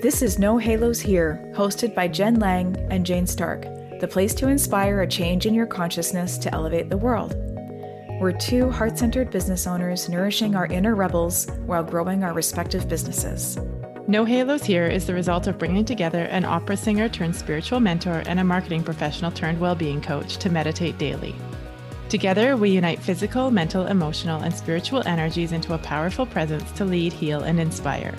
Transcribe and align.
This 0.00 0.22
is 0.22 0.38
No 0.38 0.58
Halos 0.58 1.00
Here, 1.00 1.42
hosted 1.56 1.92
by 1.92 2.06
Jen 2.06 2.38
Lang 2.38 2.76
and 2.88 3.04
Jane 3.04 3.26
Stark, 3.26 3.62
the 3.98 4.06
place 4.06 4.32
to 4.34 4.46
inspire 4.46 5.00
a 5.00 5.08
change 5.08 5.44
in 5.44 5.54
your 5.54 5.66
consciousness 5.66 6.38
to 6.38 6.54
elevate 6.54 6.88
the 6.88 6.96
world. 6.96 7.34
We're 8.20 8.38
two 8.38 8.70
heart 8.70 8.96
centered 8.96 9.32
business 9.32 9.66
owners 9.66 10.08
nourishing 10.08 10.54
our 10.54 10.66
inner 10.66 10.94
rebels 10.94 11.48
while 11.66 11.82
growing 11.82 12.22
our 12.22 12.32
respective 12.32 12.88
businesses. 12.88 13.58
No 14.06 14.24
Halos 14.24 14.62
Here 14.62 14.86
is 14.86 15.04
the 15.04 15.14
result 15.14 15.48
of 15.48 15.58
bringing 15.58 15.84
together 15.84 16.26
an 16.26 16.44
opera 16.44 16.76
singer 16.76 17.08
turned 17.08 17.34
spiritual 17.34 17.80
mentor 17.80 18.22
and 18.26 18.38
a 18.38 18.44
marketing 18.44 18.84
professional 18.84 19.32
turned 19.32 19.58
well 19.58 19.74
being 19.74 20.00
coach 20.00 20.36
to 20.36 20.48
meditate 20.48 20.96
daily. 20.98 21.34
Together, 22.08 22.56
we 22.56 22.70
unite 22.70 23.02
physical, 23.02 23.50
mental, 23.50 23.86
emotional, 23.88 24.42
and 24.42 24.54
spiritual 24.54 25.02
energies 25.08 25.50
into 25.50 25.74
a 25.74 25.78
powerful 25.78 26.24
presence 26.24 26.70
to 26.72 26.84
lead, 26.84 27.12
heal, 27.12 27.42
and 27.42 27.58
inspire. 27.58 28.14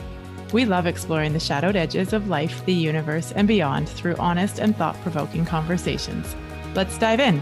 We 0.51 0.65
love 0.65 0.87
exploring 0.87 1.33
the 1.33 1.39
shadowed 1.39 1.75
edges 1.75 2.11
of 2.11 2.27
life, 2.27 2.65
the 2.65 2.73
universe, 2.73 3.31
and 3.33 3.47
beyond 3.47 3.87
through 3.87 4.15
honest 4.15 4.57
and 4.57 4.75
thought 4.75 4.99
provoking 5.03 5.45
conversations. 5.45 6.35
Let's 6.73 6.97
dive 6.97 7.19
in. 7.19 7.39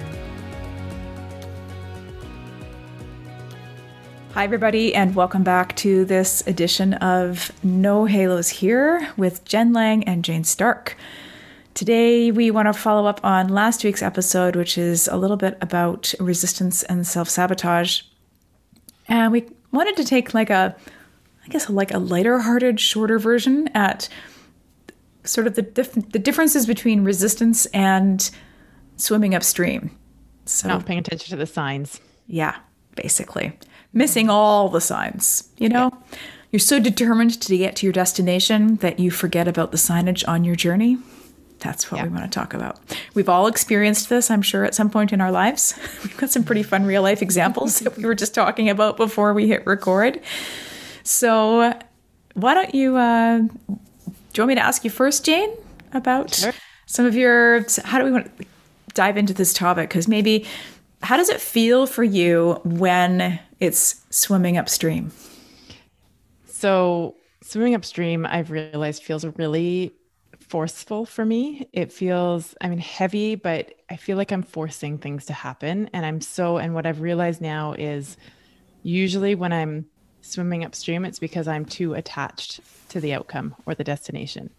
Hi, 4.33 4.43
everybody, 4.43 4.93
and 4.93 5.15
welcome 5.15 5.41
back 5.41 5.73
to 5.77 6.03
this 6.03 6.45
edition 6.47 6.95
of 6.95 7.53
No 7.63 8.03
Halos 8.03 8.49
Here 8.49 9.07
with 9.15 9.45
Jen 9.45 9.71
Lang 9.71 10.03
and 10.03 10.21
Jane 10.25 10.43
Stark. 10.43 10.97
Today, 11.75 12.31
we 12.31 12.51
want 12.51 12.67
to 12.67 12.73
follow 12.73 13.07
up 13.07 13.21
on 13.23 13.47
last 13.47 13.85
week's 13.85 14.01
episode, 14.01 14.57
which 14.57 14.77
is 14.77 15.07
a 15.07 15.15
little 15.15 15.37
bit 15.37 15.57
about 15.61 16.13
resistance 16.19 16.83
and 16.83 17.07
self 17.07 17.29
sabotage. 17.29 18.01
And 19.07 19.31
we 19.31 19.47
wanted 19.71 19.95
to 19.95 20.03
take 20.03 20.33
like 20.33 20.49
a, 20.49 20.75
I 21.47 21.51
guess, 21.51 21.69
like 21.69 21.93
a 21.93 21.99
lighter 21.99 22.39
hearted, 22.39 22.79
shorter 22.79 23.19
version 23.19 23.69
at 23.73 24.09
sort 25.23 25.47
of 25.47 25.55
the, 25.55 25.61
dif- 25.61 25.93
the 25.93 26.19
differences 26.19 26.65
between 26.65 27.03
resistance 27.03 27.65
and 27.67 28.29
swimming 28.97 29.33
upstream. 29.33 29.91
So, 30.45 30.67
not 30.67 30.85
paying 30.85 30.99
attention 30.99 31.29
to 31.31 31.35
the 31.37 31.45
signs. 31.45 32.01
Yeah, 32.27 32.57
basically 32.95 33.53
missing 33.93 34.29
all 34.29 34.69
the 34.69 34.81
signs, 34.81 35.49
you 35.57 35.69
know? 35.69 35.91
Yeah. 35.93 36.17
You're 36.51 36.59
so 36.59 36.79
determined 36.79 37.41
to 37.41 37.57
get 37.57 37.75
to 37.77 37.85
your 37.85 37.93
destination 37.93 38.77
that 38.77 38.99
you 38.99 39.11
forget 39.11 39.47
about 39.47 39.71
the 39.71 39.77
signage 39.77 40.25
on 40.27 40.43
your 40.43 40.55
journey. 40.55 40.97
That's 41.59 41.91
what 41.91 41.97
yeah. 41.97 42.03
we 42.03 42.09
want 42.09 42.31
to 42.31 42.39
talk 42.39 42.53
about. 42.53 42.79
We've 43.15 43.27
all 43.27 43.47
experienced 43.47 44.09
this, 44.09 44.29
I'm 44.31 44.43
sure, 44.43 44.63
at 44.63 44.75
some 44.75 44.89
point 44.89 45.11
in 45.11 45.19
our 45.19 45.31
lives. 45.31 45.73
We've 46.03 46.15
got 46.15 46.29
some 46.29 46.43
pretty 46.43 46.63
fun 46.63 46.85
real 46.85 47.01
life 47.01 47.21
examples 47.21 47.79
that 47.81 47.97
we 47.97 48.05
were 48.05 48.15
just 48.15 48.33
talking 48.33 48.69
about 48.69 48.95
before 48.95 49.33
we 49.33 49.47
hit 49.47 49.65
record. 49.65 50.21
So, 51.07 51.73
why 52.33 52.53
don't 52.53 52.75
you, 52.75 52.97
uh, 52.97 53.39
do 53.39 53.49
you 53.67 54.43
want 54.43 54.49
me 54.49 54.55
to 54.55 54.65
ask 54.65 54.83
you 54.83 54.89
first, 54.89 55.25
Jane, 55.25 55.49
about 55.93 56.35
sure. 56.35 56.53
some 56.85 57.05
of 57.05 57.15
your, 57.15 57.65
how 57.85 57.97
do 57.97 58.05
we 58.05 58.11
want 58.11 58.37
to 58.37 58.45
dive 58.93 59.17
into 59.17 59.33
this 59.33 59.53
topic? 59.53 59.89
Because 59.89 60.07
maybe, 60.07 60.45
how 61.01 61.17
does 61.17 61.29
it 61.29 61.39
feel 61.39 61.87
for 61.87 62.03
you 62.03 62.59
when 62.63 63.39
it's 63.59 64.05
swimming 64.09 64.57
upstream. 64.57 65.11
So, 66.45 67.15
swimming 67.41 67.75
upstream, 67.75 68.25
I've 68.25 68.51
realized 68.51 69.03
feels 69.03 69.25
really 69.25 69.93
forceful 70.39 71.05
for 71.05 71.25
me. 71.25 71.67
It 71.73 71.91
feels, 71.91 72.55
I 72.61 72.69
mean, 72.69 72.79
heavy, 72.79 73.35
but 73.35 73.73
I 73.89 73.95
feel 73.95 74.17
like 74.17 74.31
I'm 74.31 74.43
forcing 74.43 74.97
things 74.97 75.25
to 75.25 75.33
happen. 75.33 75.89
And 75.93 76.05
I'm 76.05 76.21
so, 76.21 76.57
and 76.57 76.73
what 76.73 76.85
I've 76.85 77.01
realized 77.01 77.41
now 77.41 77.73
is 77.73 78.17
usually 78.83 79.35
when 79.35 79.51
I'm 79.51 79.85
swimming 80.31 80.63
upstream, 80.63 81.05
it's 81.05 81.19
because 81.19 81.47
I'm 81.47 81.65
too 81.65 81.93
attached 81.93 82.59
to 82.89 82.99
the 82.99 83.13
outcome 83.13 83.55
or 83.65 83.75
the 83.75 83.83
destination. 83.83 84.49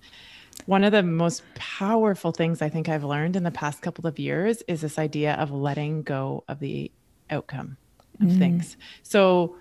One 0.66 0.84
of 0.84 0.92
the 0.92 1.02
most 1.02 1.42
powerful 1.54 2.32
things 2.32 2.60
I 2.60 2.68
think 2.68 2.88
I've 2.88 3.04
learned 3.04 3.36
in 3.36 3.44
the 3.44 3.50
past 3.50 3.80
couple 3.80 4.06
of 4.06 4.18
years 4.18 4.62
is 4.68 4.80
this 4.80 4.98
idea 4.98 5.34
of 5.34 5.50
letting 5.50 6.02
go 6.02 6.44
of 6.48 6.58
the 6.58 6.90
outcome 7.30 7.76
of 8.20 8.28
mm. 8.28 8.38
things. 8.38 8.76
So, 9.02 9.56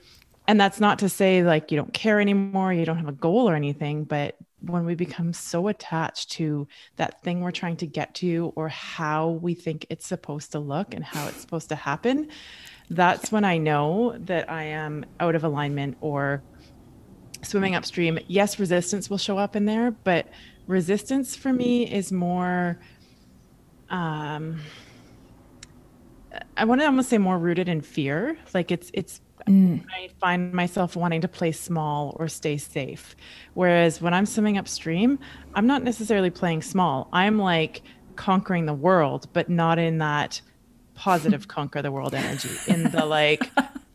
and 0.47 0.59
that's 0.59 0.79
not 0.79 0.99
to 0.99 1.09
say 1.09 1.43
like 1.43 1.71
you 1.71 1.77
don't 1.77 1.93
care 1.93 2.19
anymore, 2.19 2.73
you 2.73 2.85
don't 2.85 2.97
have 2.97 3.07
a 3.07 3.13
goal 3.13 3.49
or 3.49 3.55
anything, 3.55 4.05
but 4.05 4.35
when 4.61 4.85
we 4.85 4.95
become 4.95 5.33
so 5.33 5.67
attached 5.67 6.31
to 6.31 6.67
that 6.95 7.21
thing 7.21 7.41
we're 7.41 7.51
trying 7.51 7.77
to 7.77 7.85
get 7.85 8.15
to 8.15 8.51
or 8.55 8.69
how 8.69 9.29
we 9.29 9.53
think 9.53 9.85
it's 9.89 10.07
supposed 10.07 10.51
to 10.53 10.59
look 10.59 10.93
and 10.93 11.03
how 11.03 11.27
it's 11.27 11.41
supposed 11.41 11.69
to 11.69 11.75
happen, 11.75 12.27
that's 12.89 13.31
when 13.31 13.43
I 13.43 13.57
know 13.57 14.15
that 14.19 14.49
I 14.49 14.63
am 14.63 15.05
out 15.19 15.35
of 15.35 15.43
alignment 15.43 15.97
or 16.01 16.41
swimming 17.41 17.75
upstream. 17.75 18.19
Yes, 18.27 18.59
resistance 18.59 19.09
will 19.09 19.17
show 19.17 19.37
up 19.37 19.55
in 19.55 19.65
there, 19.65 19.91
but 19.91 20.27
resistance 20.67 21.35
for 21.35 21.53
me 21.53 21.89
is 21.91 22.11
more 22.11 22.77
um 23.89 24.59
I 26.55 26.65
want 26.65 26.81
to 26.81 26.85
almost 26.85 27.09
say 27.09 27.17
more 27.17 27.37
rooted 27.37 27.69
in 27.69 27.81
fear. 27.81 28.37
Like 28.53 28.71
it's 28.71 28.91
it's 28.93 29.21
mm. 29.47 29.83
I 29.93 30.09
find 30.19 30.53
myself 30.53 30.95
wanting 30.95 31.21
to 31.21 31.27
play 31.27 31.51
small 31.51 32.15
or 32.19 32.27
stay 32.27 32.57
safe. 32.57 33.15
Whereas 33.53 34.01
when 34.01 34.13
I'm 34.13 34.25
swimming 34.25 34.57
upstream, 34.57 35.19
I'm 35.55 35.67
not 35.67 35.83
necessarily 35.83 36.29
playing 36.29 36.61
small. 36.61 37.09
I'm 37.11 37.37
like 37.39 37.81
conquering 38.15 38.65
the 38.65 38.73
world, 38.73 39.27
but 39.33 39.49
not 39.49 39.79
in 39.79 39.99
that 39.99 40.41
positive 40.97 41.47
conquer 41.47 41.81
the 41.81 41.91
world 41.91 42.13
energy. 42.13 42.49
In 42.67 42.83
the 42.91 43.05
like, 43.05 43.49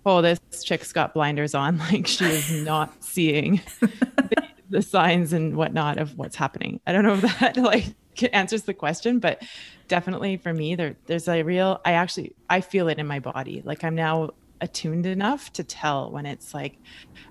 oh, 0.07 0.23
this 0.23 0.41
chick's 0.65 0.93
got 0.93 1.13
blinders 1.13 1.55
on. 1.55 1.79
Like 1.93 2.07
she 2.07 2.25
is 2.25 2.51
not 2.51 3.05
seeing 3.05 3.61
the, 3.81 4.49
the 4.71 4.83
signs 4.83 5.33
and 5.33 5.57
whatnot 5.57 5.99
of 5.99 6.17
what's 6.17 6.37
happening. 6.37 6.81
I 6.87 6.93
don't 6.93 7.05
know 7.05 7.15
if 7.15 7.41
that 7.41 7.57
like 7.59 7.95
answers 8.33 8.63
the 8.63 8.75
question, 8.75 9.19
but 9.19 9.43
definitely 9.89 10.39
for 10.39 10.55
me 10.55 10.75
there 10.75 10.97
there's 11.07 11.29
a 11.29 11.43
real 11.43 11.81
I 11.85 11.93
actually 11.93 12.35
I 12.49 12.63
feel 12.63 12.89
it 12.89 12.99
in 12.99 13.07
my 13.07 13.19
body. 13.19 13.63
Like 13.65 13.85
I'm 13.85 13.95
now 13.95 14.31
attuned 14.61 15.07
enough 15.07 15.53
to 15.55 15.65
tell 15.65 16.11
when 16.11 16.25
it's 16.25 16.55
like 16.55 16.79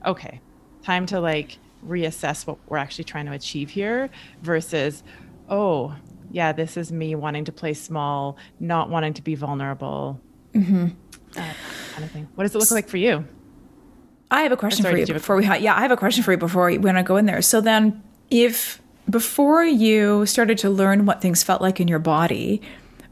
okay, 0.06 0.42
time 0.84 1.06
to 1.08 1.20
like 1.20 1.58
reassess 1.88 2.46
what 2.46 2.58
we're 2.68 2.78
actually 2.78 3.06
trying 3.06 3.26
to 3.26 3.32
achieve 3.32 3.70
here 3.70 4.10
versus 4.44 5.04
oh, 5.50 5.96
yeah, 6.32 6.52
this 6.52 6.78
is 6.78 6.92
me 6.92 7.16
wanting 7.16 7.46
to 7.46 7.52
play 7.52 7.74
small, 7.74 8.38
not 8.60 8.90
wanting 8.90 9.14
to 9.14 9.22
be 9.22 9.36
vulnerable. 9.36 10.20
Mm-hmm. 10.54 10.88
Uh, 11.36 11.54
kind 11.94 12.04
of 12.04 12.12
thing. 12.12 12.28
What 12.36 12.44
does 12.44 12.56
it 12.56 12.58
look 12.58 12.72
like 12.72 12.90
for 12.90 12.98
you? 12.98 13.26
I 14.30 14.42
have 14.42 14.52
a 14.52 14.58
question 14.58 14.84
sorry, 14.84 15.04
for 15.04 15.08
you 15.08 15.14
before 15.14 15.36
we. 15.36 15.46
Ha- 15.46 15.56
yeah, 15.56 15.76
I 15.76 15.82
have 15.82 15.92
a 15.92 15.98
question 15.98 16.24
for 16.24 16.32
you 16.32 16.38
before 16.38 16.68
we 16.68 16.78
want 16.78 16.98
to 16.98 17.04
go 17.04 17.18
in 17.18 17.26
there. 17.26 17.42
So 17.42 17.60
then, 17.60 18.02
if 18.30 18.82
before 19.10 19.64
you 19.64 20.26
started 20.26 20.58
to 20.60 20.70
learn 20.70 21.06
what 21.06 21.22
things 21.22 21.44
felt 21.44 21.62
like 21.62 21.80
in 21.80 21.88
your 21.88 22.00
body, 22.00 22.62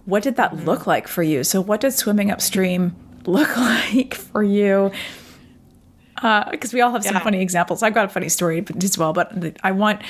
what 0.05 0.23
did 0.23 0.37
that 0.37 0.65
look 0.65 0.87
like 0.87 1.07
for 1.07 1.21
you? 1.21 1.43
So, 1.43 1.59
what 1.61 1.81
did 1.81 1.91
swimming 1.91 2.31
upstream 2.31 2.95
look 3.25 3.55
like 3.57 4.13
for 4.13 4.43
you? 4.43 4.91
Because 6.15 6.73
uh, 6.73 6.73
we 6.75 6.81
all 6.81 6.91
have 6.91 7.03
some 7.03 7.15
yeah. 7.15 7.23
funny 7.23 7.41
examples. 7.41 7.83
I've 7.83 7.93
got 7.93 8.05
a 8.05 8.09
funny 8.09 8.29
story 8.29 8.65
as 8.81 8.97
well, 8.97 9.13
but 9.13 9.57
I 9.63 9.71
want 9.71 10.01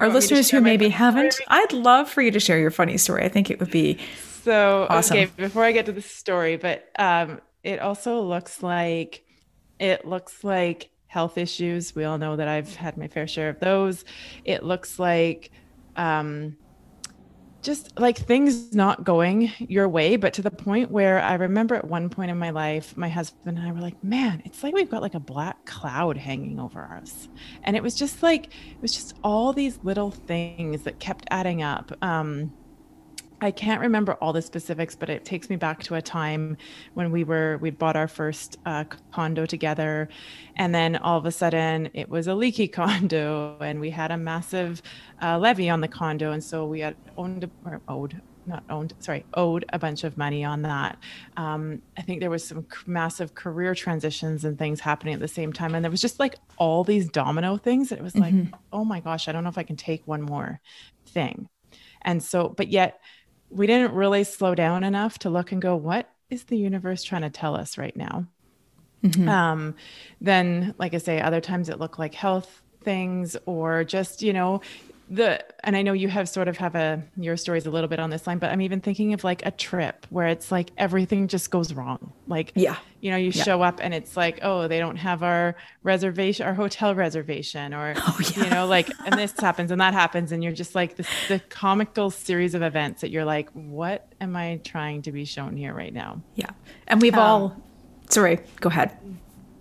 our 0.00 0.08
listeners 0.08 0.50
who 0.50 0.60
maybe 0.60 0.88
haven't, 0.88 1.34
story? 1.34 1.46
I'd 1.48 1.72
love 1.72 2.08
for 2.10 2.22
you 2.22 2.30
to 2.30 2.40
share 2.40 2.58
your 2.58 2.70
funny 2.70 2.96
story. 2.96 3.24
I 3.24 3.28
think 3.28 3.50
it 3.50 3.60
would 3.60 3.70
be 3.70 3.98
so 4.42 4.86
awesome. 4.88 5.18
Okay, 5.18 5.30
before 5.36 5.64
I 5.64 5.72
get 5.72 5.86
to 5.86 5.92
the 5.92 6.02
story, 6.02 6.56
but 6.56 6.88
um, 6.98 7.40
it 7.62 7.80
also 7.80 8.22
looks 8.22 8.62
like 8.62 9.24
it 9.78 10.06
looks 10.06 10.42
like 10.44 10.90
health 11.06 11.36
issues. 11.36 11.94
We 11.94 12.04
all 12.04 12.18
know 12.18 12.36
that 12.36 12.48
I've 12.48 12.74
had 12.74 12.96
my 12.96 13.08
fair 13.08 13.26
share 13.26 13.48
of 13.48 13.60
those. 13.60 14.04
It 14.44 14.62
looks 14.62 14.98
like 14.98 15.50
um, 15.96 16.56
just 17.62 17.98
like 17.98 18.16
things 18.16 18.74
not 18.74 19.04
going 19.04 19.52
your 19.58 19.88
way, 19.88 20.16
but 20.16 20.32
to 20.34 20.42
the 20.42 20.50
point 20.50 20.90
where 20.90 21.20
I 21.20 21.34
remember 21.34 21.74
at 21.74 21.86
one 21.86 22.08
point 22.08 22.30
in 22.30 22.38
my 22.38 22.50
life, 22.50 22.96
my 22.96 23.08
husband 23.08 23.58
and 23.58 23.66
I 23.66 23.72
were 23.72 23.80
like, 23.80 24.02
man, 24.02 24.42
it's 24.44 24.62
like 24.62 24.74
we've 24.74 24.90
got 24.90 25.02
like 25.02 25.14
a 25.14 25.20
black 25.20 25.66
cloud 25.66 26.16
hanging 26.16 26.58
over 26.58 26.82
us. 26.84 27.28
And 27.62 27.76
it 27.76 27.82
was 27.82 27.94
just 27.94 28.22
like, 28.22 28.46
it 28.46 28.80
was 28.80 28.92
just 28.92 29.16
all 29.22 29.52
these 29.52 29.78
little 29.82 30.10
things 30.10 30.82
that 30.82 30.98
kept 31.00 31.26
adding 31.30 31.62
up. 31.62 31.92
Um, 32.02 32.52
I 33.42 33.50
can't 33.50 33.80
remember 33.80 34.14
all 34.14 34.32
the 34.32 34.42
specifics, 34.42 34.94
but 34.94 35.08
it 35.08 35.24
takes 35.24 35.48
me 35.48 35.56
back 35.56 35.82
to 35.84 35.94
a 35.94 36.02
time 36.02 36.56
when 36.94 37.10
we 37.10 37.24
were 37.24 37.58
we'd 37.58 37.78
bought 37.78 37.96
our 37.96 38.08
first 38.08 38.58
uh, 38.66 38.84
condo 39.12 39.46
together, 39.46 40.08
and 40.56 40.74
then 40.74 40.96
all 40.96 41.16
of 41.16 41.24
a 41.24 41.32
sudden 41.32 41.88
it 41.94 42.08
was 42.08 42.26
a 42.26 42.34
leaky 42.34 42.68
condo, 42.80 43.56
and 43.60 43.80
we 43.80 43.90
had 43.90 44.10
a 44.10 44.16
massive 44.16 44.82
uh, 45.22 45.38
levy 45.38 45.70
on 45.70 45.80
the 45.80 45.88
condo, 45.88 46.32
and 46.32 46.44
so 46.44 46.66
we 46.66 46.80
had 46.80 46.96
owned 47.16 47.50
or 47.64 47.80
owed 47.88 48.20
not 48.46 48.64
owned 48.70 48.94
sorry 48.98 49.24
owed 49.34 49.64
a 49.72 49.78
bunch 49.78 50.04
of 50.04 50.16
money 50.16 50.44
on 50.44 50.62
that. 50.62 50.98
Um, 51.36 51.82
i 51.96 52.02
think 52.02 52.20
there 52.20 52.30
was 52.30 52.46
some 52.46 52.66
massive 52.86 53.34
career 53.34 53.74
transitions 53.74 54.44
and 54.44 54.58
things 54.58 54.80
happening 54.80 55.14
at 55.14 55.20
the 55.20 55.28
same 55.28 55.52
time. 55.52 55.74
And 55.74 55.84
there 55.84 55.90
was 55.90 56.00
just 56.00 56.18
like 56.18 56.36
all 56.56 56.82
these 56.82 57.08
domino 57.08 57.56
things 57.56 57.92
it 57.92 58.02
was 58.02 58.14
mm-hmm. 58.14 58.50
like 58.50 58.54
oh 58.72 58.84
my 58.84 59.00
gosh 59.00 59.28
i 59.28 59.32
don't 59.32 59.44
know 59.44 59.50
if 59.50 59.58
i 59.58 59.62
can 59.62 59.76
take 59.76 60.06
one 60.06 60.22
more 60.22 60.60
thing. 61.06 61.48
And 62.02 62.22
so 62.22 62.48
but 62.48 62.68
yet 62.68 63.00
we 63.50 63.66
didn't 63.66 63.92
really 63.92 64.24
slow 64.24 64.54
down 64.54 64.84
enough 64.84 65.18
to 65.20 65.30
look 65.30 65.52
and 65.52 65.60
go, 65.60 65.76
what 65.76 66.10
is 66.30 66.44
the 66.44 66.56
universe 66.56 67.02
trying 67.02 67.22
to 67.22 67.30
tell 67.30 67.56
us 67.56 67.76
right 67.76 67.96
now? 67.96 68.26
Mm-hmm. 69.04 69.28
Um, 69.28 69.74
then, 70.20 70.74
like 70.78 70.94
I 70.94 70.98
say, 70.98 71.20
other 71.20 71.40
times 71.40 71.68
it 71.68 71.78
looked 71.78 71.98
like 71.98 72.14
health 72.14 72.62
things 72.82 73.36
or 73.46 73.84
just, 73.84 74.22
you 74.22 74.32
know, 74.32 74.60
the 75.10 75.44
and 75.64 75.76
I 75.76 75.82
know 75.82 75.92
you 75.92 76.08
have 76.08 76.28
sort 76.28 76.46
of 76.46 76.56
have 76.58 76.76
a 76.76 77.02
your 77.16 77.36
stories 77.36 77.66
a 77.66 77.70
little 77.70 77.88
bit 77.88 77.98
on 77.98 78.10
this 78.10 78.26
line, 78.26 78.38
but 78.38 78.50
I'm 78.50 78.60
even 78.60 78.80
thinking 78.80 79.12
of 79.12 79.24
like 79.24 79.44
a 79.44 79.50
trip 79.50 80.06
where 80.10 80.28
it's 80.28 80.52
like 80.52 80.70
everything 80.78 81.26
just 81.26 81.50
goes 81.50 81.72
wrong. 81.74 82.12
Like 82.28 82.52
yeah, 82.54 82.76
you 83.00 83.10
know, 83.10 83.16
you 83.16 83.30
yeah. 83.30 83.42
show 83.42 83.62
up 83.62 83.80
and 83.82 83.94
it's 83.94 84.16
like, 84.16 84.40
oh, 84.42 84.68
they 84.68 84.78
don't 84.78 84.96
have 84.96 85.22
our 85.22 85.56
reservation, 85.82 86.46
our 86.46 86.54
hotel 86.54 86.94
reservation, 86.94 87.72
or 87.74 87.94
oh, 87.96 88.18
yeah. 88.36 88.44
you 88.44 88.50
know, 88.50 88.66
like 88.66 88.90
and 89.04 89.18
this 89.18 89.38
happens 89.38 89.70
and 89.70 89.80
that 89.80 89.94
happens, 89.94 90.32
and 90.32 90.42
you're 90.42 90.52
just 90.52 90.74
like 90.74 90.96
this 90.96 91.08
the 91.28 91.38
comical 91.48 92.10
series 92.10 92.54
of 92.54 92.62
events 92.62 93.00
that 93.00 93.10
you're 93.10 93.24
like, 93.24 93.50
what 93.52 94.12
am 94.20 94.36
I 94.36 94.60
trying 94.64 95.02
to 95.02 95.12
be 95.12 95.24
shown 95.24 95.56
here 95.56 95.74
right 95.74 95.92
now? 95.92 96.20
Yeah. 96.34 96.50
And 96.86 97.00
we've 97.00 97.14
um, 97.14 97.20
all 97.20 97.56
sorry, 98.08 98.40
go 98.60 98.68
ahead. 98.68 98.96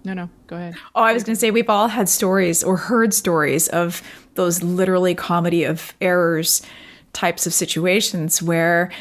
No, 0.03 0.13
no, 0.13 0.29
go 0.47 0.55
ahead. 0.55 0.75
Oh, 0.95 1.03
I 1.03 1.13
was 1.13 1.23
going 1.23 1.35
to 1.35 1.39
say 1.39 1.51
we've 1.51 1.69
all 1.69 1.89
had 1.89 2.07
stories 2.07 2.63
or 2.63 2.77
heard 2.77 3.13
stories 3.13 3.67
of 3.67 4.01
those 4.35 4.63
literally 4.63 5.13
comedy 5.13 5.63
of 5.63 5.93
errors 5.99 6.61
types 7.13 7.45
of 7.45 7.53
situations 7.53 8.41
where 8.41 8.91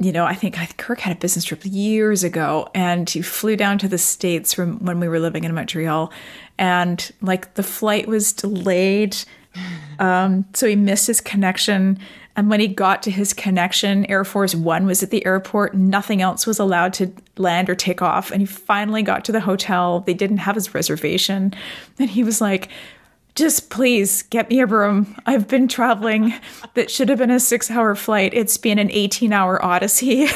you 0.00 0.12
know, 0.12 0.24
I 0.24 0.34
think 0.34 0.56
Kirk 0.78 0.98
had 1.00 1.14
a 1.14 1.20
business 1.20 1.44
trip 1.44 1.60
years 1.62 2.24
ago 2.24 2.70
and 2.74 3.08
he 3.08 3.20
flew 3.20 3.54
down 3.54 3.76
to 3.78 3.88
the 3.88 3.98
States 3.98 4.54
from 4.54 4.82
when 4.82 4.98
we 4.98 5.08
were 5.08 5.20
living 5.20 5.44
in 5.44 5.54
Montreal. 5.54 6.10
And 6.58 7.12
like 7.20 7.54
the 7.54 7.62
flight 7.62 8.08
was 8.08 8.32
delayed. 8.32 9.16
Um, 9.98 10.46
so 10.54 10.66
he 10.66 10.76
missed 10.76 11.08
his 11.08 11.20
connection. 11.20 11.98
And 12.34 12.48
when 12.48 12.58
he 12.58 12.68
got 12.68 13.02
to 13.02 13.10
his 13.10 13.34
connection, 13.34 14.06
Air 14.06 14.24
Force 14.24 14.54
One 14.54 14.86
was 14.86 15.02
at 15.02 15.10
the 15.10 15.26
airport. 15.26 15.74
Nothing 15.74 16.22
else 16.22 16.46
was 16.46 16.58
allowed 16.58 16.94
to 16.94 17.12
land 17.36 17.68
or 17.68 17.74
take 17.74 18.00
off. 18.00 18.30
And 18.30 18.40
he 18.40 18.46
finally 18.46 19.02
got 19.02 19.26
to 19.26 19.32
the 19.32 19.40
hotel. 19.40 20.00
They 20.00 20.14
didn't 20.14 20.38
have 20.38 20.54
his 20.54 20.72
reservation. 20.74 21.52
And 21.98 22.08
he 22.08 22.24
was 22.24 22.40
like, 22.40 22.70
just 23.40 23.70
please 23.70 24.22
get 24.22 24.50
me 24.50 24.60
a 24.60 24.66
room. 24.66 25.16
I've 25.26 25.48
been 25.48 25.66
traveling 25.66 26.34
that 26.74 26.90
should 26.90 27.08
have 27.08 27.18
been 27.18 27.30
a 27.30 27.40
six 27.40 27.70
hour 27.70 27.94
flight. 27.94 28.34
It's 28.34 28.56
been 28.56 28.78
an 28.78 28.90
18 28.90 29.32
hour 29.32 29.64
odyssey. 29.64 30.28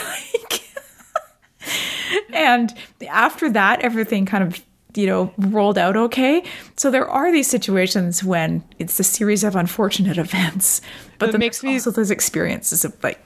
and 2.32 2.72
after 3.08 3.50
that, 3.50 3.82
everything 3.82 4.26
kind 4.26 4.42
of 4.42 4.60
you 4.96 5.06
know, 5.06 5.32
rolled 5.38 5.76
out 5.76 5.96
okay. 5.96 6.44
So 6.76 6.90
there 6.90 7.08
are 7.08 7.32
these 7.32 7.48
situations 7.48 8.22
when 8.22 8.62
it's 8.78 8.98
a 9.00 9.04
series 9.04 9.42
of 9.44 9.56
unfortunate 9.56 10.18
events, 10.26 10.80
but 11.18 11.32
that 11.32 11.38
makes 11.38 11.62
me 11.62 11.74
also 11.74 11.90
those 11.90 12.10
experiences 12.10 12.84
of 12.84 12.96
like 13.02 13.20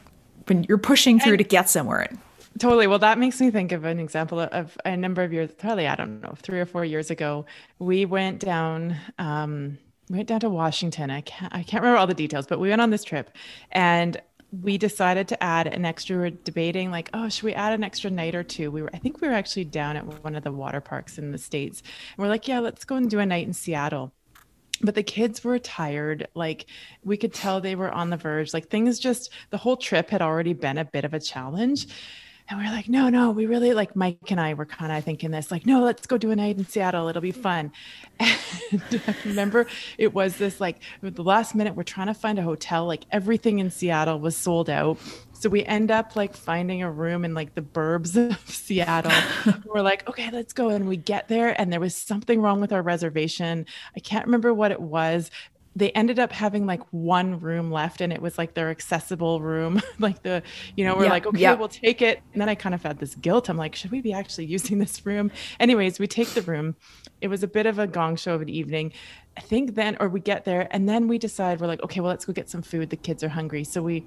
when 0.47 0.65
you're 0.65 0.79
pushing 0.79 1.21
through 1.21 1.35
and, 1.35 1.39
to 1.39 1.45
get 1.45 1.69
somewhere. 1.69 2.09
Totally. 2.59 2.87
Well, 2.87 2.99
that 2.99 3.19
makes 3.19 3.41
me 3.41 3.51
think 3.51 3.73
of 3.73 3.85
an 3.85 4.01
example 4.01 4.41
of 4.41 4.77
a 4.85 4.97
number 4.97 5.23
of 5.23 5.33
years, 5.33 5.51
probably 5.53 5.87
I 5.87 5.95
don't 5.95 6.21
know, 6.21 6.35
three 6.37 6.61
or 6.61 6.67
four 6.67 6.85
years 6.85 7.11
ago. 7.11 7.47
We 7.79 8.05
went 8.05 8.41
down. 8.41 8.97
Um, 9.19 9.79
we 10.11 10.17
went 10.17 10.29
down 10.29 10.41
to 10.41 10.51
Washington. 10.51 11.11
I 11.11 11.21
can't 11.21 11.55
I 11.55 11.63
can't 11.63 11.83
remember 11.83 11.99
all 11.99 12.07
the 12.07 12.15
details, 12.15 12.47
but 12.47 12.59
we 12.59 12.71
went 12.71 12.81
on 12.81 12.91
this 12.91 13.05
trip, 13.05 13.31
and 13.71 14.21
we 14.63 14.79
decided 14.79 15.29
to 15.29 15.43
add 15.43 15.67
an 15.67 15.85
extra 15.85 16.17
we 16.17 16.23
were 16.23 16.31
debating 16.31 16.91
like 16.91 17.11
oh 17.13 17.29
should 17.29 17.45
we 17.45 17.53
add 17.53 17.75
an 17.75 17.85
extra 17.85 18.11
night 18.11 18.35
or 18.35 18.43
two 18.43 18.71
we 18.71 18.81
were 18.81 18.89
i 18.95 18.99
think 18.99 19.21
we 19.21 19.29
were 19.29 19.35
actually 19.35 19.65
down 19.65 19.95
at 19.95 20.25
one 20.25 20.35
of 20.35 20.43
the 20.43 20.51
water 20.51 20.81
parks 20.81 21.19
in 21.19 21.33
the 21.33 21.39
states 21.39 21.83
and 22.17 22.23
we're 22.23 22.31
like 22.31 22.49
yeah 22.49 22.59
let's 22.59 22.83
go 22.83 22.97
and 22.97 23.11
do 23.11 23.19
a 23.19 23.27
night 23.27 23.47
in 23.47 23.53
seattle 23.53 24.11
but 24.81 24.95
the 24.95 25.03
kids 25.03 25.45
were 25.45 25.59
tired 25.59 26.29
like 26.35 26.65
we 27.05 27.19
could 27.19 27.35
tell 27.35 27.61
they 27.61 27.75
were 27.75 27.93
on 27.93 28.09
the 28.09 28.17
verge 28.17 28.55
like 28.55 28.71
things 28.71 28.99
just 28.99 29.31
the 29.51 29.59
whole 29.59 29.77
trip 29.77 30.09
had 30.09 30.23
already 30.23 30.55
been 30.55 30.79
a 30.79 30.85
bit 30.87 31.05
of 31.05 31.13
a 31.13 31.21
challenge 31.21 31.87
and 32.49 32.59
we 32.59 32.67
are 32.67 32.71
like, 32.71 32.89
no, 32.89 33.11
no, 33.11 33.31
we 33.31 33.45
really 33.47 33.75
like 33.75 33.95
Mike 33.95 34.31
and 34.31 34.41
I 34.41 34.55
were 34.55 34.65
kind 34.65 34.91
of 34.91 35.05
thinking 35.05 35.31
this, 35.31 35.51
like, 35.51 35.67
no, 35.67 35.83
let's 35.83 36.07
go 36.07 36.17
do 36.17 36.31
a 36.31 36.37
night 36.37 36.57
in 36.57 36.67
Seattle. 36.67 37.09
It'll 37.09 37.23
be 37.23 37.33
fun. 37.33 37.73
And 38.71 38.83
I 39.07 39.15
remember 39.25 39.67
it 39.97 40.13
was 40.13 40.37
this 40.37 40.61
like 40.61 40.81
the 41.01 41.23
last 41.23 41.55
minute, 41.55 41.75
we're 41.75 41.85
trying 41.85 42.09
to 42.09 42.15
find 42.15 42.39
a 42.39 42.43
hotel. 42.43 42.85
Like 42.85 43.05
everything 43.11 43.61
in 43.61 43.71
Seattle 43.71 44.19
was 44.21 44.37
sold 44.37 44.69
out. 44.69 44.99
So 45.33 45.49
we 45.49 45.65
end 45.65 45.91
up 45.91 46.17
like 46.17 46.37
finding 46.37 46.83
a 46.83 46.91
room 46.91 47.25
in 47.25 47.33
like 47.33 47.55
the 47.55 47.63
burbs 47.63 48.17
of 48.31 48.39
Seattle. 48.51 49.13
we're 49.65 49.81
like, 49.81 50.07
okay, 50.09 50.31
let's 50.31 50.53
go. 50.53 50.69
And 50.69 50.89
we 50.89 50.97
get 50.97 51.29
there, 51.29 51.59
and 51.59 51.73
there 51.73 51.81
was 51.81 51.95
something 51.95 52.43
wrong 52.43 52.61
with 52.61 52.73
our 52.73 52.83
reservation. 52.83 53.65
I 53.97 54.01
can't 54.01 54.27
remember 54.27 54.53
what 54.53 54.73
it 54.73 54.81
was 54.81 55.31
they 55.79 55.91
ended 55.93 56.19
up 56.19 56.33
having 56.33 56.67
like 56.67 56.83
one 56.91 57.39
room 57.39 57.71
left 57.71 58.01
and 58.01 58.13
it 58.13 58.21
was 58.21 58.37
like 58.37 58.55
their 58.55 58.71
accessible 58.71 59.41
room. 59.41 59.81
Like 60.01 60.23
the 60.23 60.43
you 60.77 60.85
know 60.85 60.95
we're 60.95 61.05
yeah, 61.05 61.11
like 61.11 61.27
okay 61.27 61.41
yeah. 61.41 61.55
we'll 61.55 61.69
take 61.69 62.03
it. 62.03 62.21
And 62.33 62.41
then 62.41 62.49
i 62.49 62.55
kind 62.55 62.75
of 62.75 62.83
had 62.83 62.99
this 62.99 63.17
guilt. 63.17 63.49
I'm 63.49 63.57
like 63.57 63.75
should 63.75 63.91
we 63.91 64.01
be 64.01 64.13
actually 64.13 64.47
using 64.57 64.79
this 64.79 65.05
room? 65.05 65.31
Anyways 65.59 65.99
we 65.99 66.07
take 66.07 66.29
the 66.29 66.43
room. 66.43 66.77
It 67.21 67.29
was 67.29 67.43
a 67.43 67.49
bit 67.49 67.67
of 67.67 67.79
a 67.79 67.87
gong 67.87 68.17
show 68.17 68.35
of 68.35 68.43
an 68.43 68.49
evening. 68.49 68.93
I 69.37 69.41
think 69.41 69.75
then 69.75 69.97
or 69.99 70.09
we 70.09 70.21
get 70.21 70.45
there 70.45 70.69
and 70.71 70.89
then 70.89 71.09
we 71.09 71.19
decide 71.19 71.61
we're 71.61 71.67
like 71.67 71.83
okay 71.83 72.01
well 72.01 72.11
let's 72.11 72.25
go 72.25 72.33
get 72.33 72.49
some 72.49 72.63
food. 72.63 72.91
The 72.91 72.97
kids 72.97 73.25
are 73.25 73.29
hungry. 73.29 73.65
So 73.65 73.83
we 73.83 74.07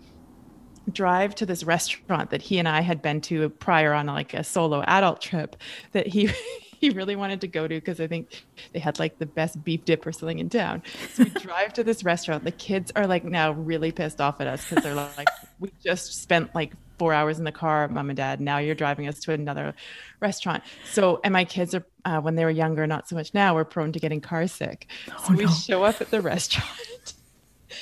drive 0.93 1.35
to 1.35 1.45
this 1.45 1.63
restaurant 1.63 2.29
that 2.29 2.41
he 2.41 2.57
and 2.59 2.67
i 2.67 2.81
had 2.81 3.01
been 3.01 3.21
to 3.21 3.49
prior 3.49 3.93
on 3.93 4.05
like 4.07 4.33
a 4.33 4.43
solo 4.43 4.81
adult 4.83 5.21
trip 5.21 5.55
that 5.91 6.07
he 6.07 6.29
he 6.81 6.89
really 6.89 7.15
wanted 7.15 7.41
to 7.41 7.47
go 7.47 7.67
to 7.67 7.75
because 7.75 8.01
I 8.01 8.07
think 8.07 8.43
they 8.73 8.79
had 8.79 8.97
like 8.97 9.19
the 9.19 9.27
best 9.27 9.63
beef 9.63 9.85
dip 9.85 10.05
or 10.05 10.11
something 10.11 10.39
in 10.39 10.49
town. 10.49 10.81
So 11.13 11.23
we 11.23 11.29
drive 11.39 11.73
to 11.73 11.83
this 11.83 12.03
restaurant. 12.03 12.43
The 12.43 12.51
kids 12.51 12.91
are 12.95 13.05
like 13.05 13.23
now 13.23 13.51
really 13.51 13.91
pissed 13.91 14.19
off 14.19 14.41
at 14.41 14.47
us 14.47 14.67
because 14.67 14.83
they're 14.83 14.95
like, 14.95 15.27
we 15.59 15.71
just 15.83 16.19
spent 16.19 16.55
like 16.55 16.73
four 16.97 17.13
hours 17.13 17.37
in 17.37 17.45
the 17.45 17.51
car, 17.51 17.87
mom 17.87 18.09
and 18.09 18.17
dad. 18.17 18.41
Now 18.41 18.57
you're 18.57 18.73
driving 18.73 19.07
us 19.07 19.19
to 19.21 19.31
another 19.31 19.75
restaurant. 20.19 20.63
So, 20.91 21.21
and 21.23 21.31
my 21.31 21.45
kids 21.45 21.75
are, 21.75 21.85
uh, 22.03 22.19
when 22.19 22.33
they 22.33 22.45
were 22.45 22.51
younger, 22.51 22.87
not 22.87 23.07
so 23.07 23.15
much 23.15 23.31
now, 23.35 23.53
we're 23.53 23.63
prone 23.63 23.91
to 23.91 23.99
getting 23.99 24.19
car 24.19 24.47
sick. 24.47 24.87
Oh, 25.11 25.23
so 25.27 25.33
we 25.35 25.47
show 25.47 25.83
up 25.83 26.01
at 26.01 26.09
the 26.09 26.21
restaurant. 26.21 26.67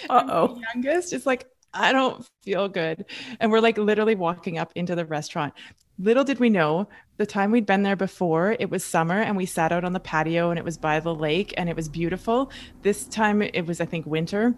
Uh 0.07 0.23
oh. 0.29 0.61
Youngest 0.75 1.13
is 1.13 1.25
like, 1.25 1.47
I 1.73 1.91
don't 1.91 2.27
feel 2.43 2.67
good. 2.69 3.05
And 3.39 3.51
we're 3.51 3.59
like 3.59 3.77
literally 3.77 4.15
walking 4.15 4.57
up 4.57 4.71
into 4.75 4.95
the 4.95 5.05
restaurant. 5.05 5.53
Little 5.97 6.23
did 6.23 6.39
we 6.39 6.49
know, 6.49 6.87
the 7.17 7.25
time 7.25 7.51
we'd 7.51 7.65
been 7.65 7.83
there 7.83 7.97
before, 7.97 8.55
it 8.57 8.69
was 8.69 8.83
summer 8.83 9.21
and 9.21 9.35
we 9.35 9.45
sat 9.45 9.71
out 9.71 9.83
on 9.83 9.91
the 9.93 9.99
patio 9.99 10.49
and 10.49 10.57
it 10.57 10.63
was 10.63 10.77
by 10.77 10.99
the 11.01 11.13
lake 11.13 11.53
and 11.57 11.67
it 11.67 11.75
was 11.75 11.89
beautiful. 11.89 12.51
This 12.81 13.05
time 13.05 13.41
it 13.41 13.65
was, 13.67 13.81
I 13.81 13.85
think, 13.85 14.05
winter. 14.05 14.55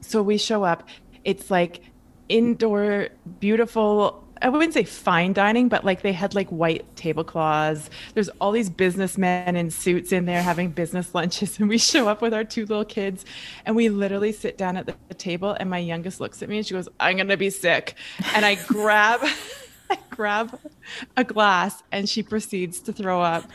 So 0.00 0.22
we 0.22 0.38
show 0.38 0.62
up. 0.62 0.88
It's 1.24 1.50
like 1.50 1.82
indoor, 2.28 3.08
beautiful. 3.40 4.26
I 4.42 4.48
wouldn't 4.48 4.72
say 4.72 4.84
fine 4.84 5.32
dining, 5.34 5.68
but 5.68 5.84
like 5.84 6.02
they 6.02 6.12
had 6.12 6.34
like 6.34 6.48
white 6.48 6.84
tablecloths. 6.96 7.90
There's 8.14 8.30
all 8.40 8.52
these 8.52 8.70
businessmen 8.70 9.54
in 9.54 9.70
suits 9.70 10.12
in 10.12 10.24
there 10.24 10.42
having 10.42 10.70
business 10.70 11.14
lunches. 11.14 11.58
And 11.58 11.68
we 11.68 11.78
show 11.78 12.08
up 12.08 12.22
with 12.22 12.32
our 12.32 12.44
two 12.44 12.62
little 12.62 12.84
kids 12.84 13.24
and 13.66 13.76
we 13.76 13.88
literally 13.88 14.32
sit 14.32 14.56
down 14.56 14.76
at 14.76 14.86
the, 14.86 14.94
the 15.08 15.14
table. 15.14 15.52
And 15.52 15.68
my 15.68 15.78
youngest 15.78 16.20
looks 16.20 16.42
at 16.42 16.48
me 16.48 16.58
and 16.58 16.66
she 16.66 16.74
goes, 16.74 16.88
I'm 16.98 17.16
going 17.16 17.28
to 17.28 17.36
be 17.36 17.50
sick. 17.50 17.94
And 18.34 18.44
I 18.44 18.54
grab. 18.54 19.20
I 19.90 19.98
grab 20.10 20.56
a 21.16 21.24
glass 21.24 21.82
and 21.90 22.08
she 22.08 22.22
proceeds 22.22 22.78
to 22.82 22.92
throw 22.92 23.20
up 23.20 23.50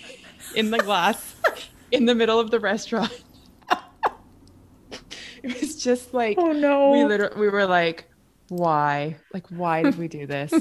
in 0.54 0.70
the 0.70 0.76
glass 0.76 1.34
in 1.90 2.04
the 2.04 2.14
middle 2.14 2.38
of 2.38 2.50
the 2.50 2.60
restaurant. 2.60 3.22
it 5.42 5.62
was 5.62 5.82
just 5.82 6.12
like 6.12 6.36
oh 6.38 6.52
no 6.52 6.90
we 6.90 7.04
literally 7.04 7.40
we 7.40 7.48
were 7.48 7.64
like 7.64 8.07
why? 8.48 9.16
Like 9.32 9.46
why 9.48 9.82
did 9.82 9.98
we 9.98 10.08
do 10.08 10.26
this? 10.26 10.52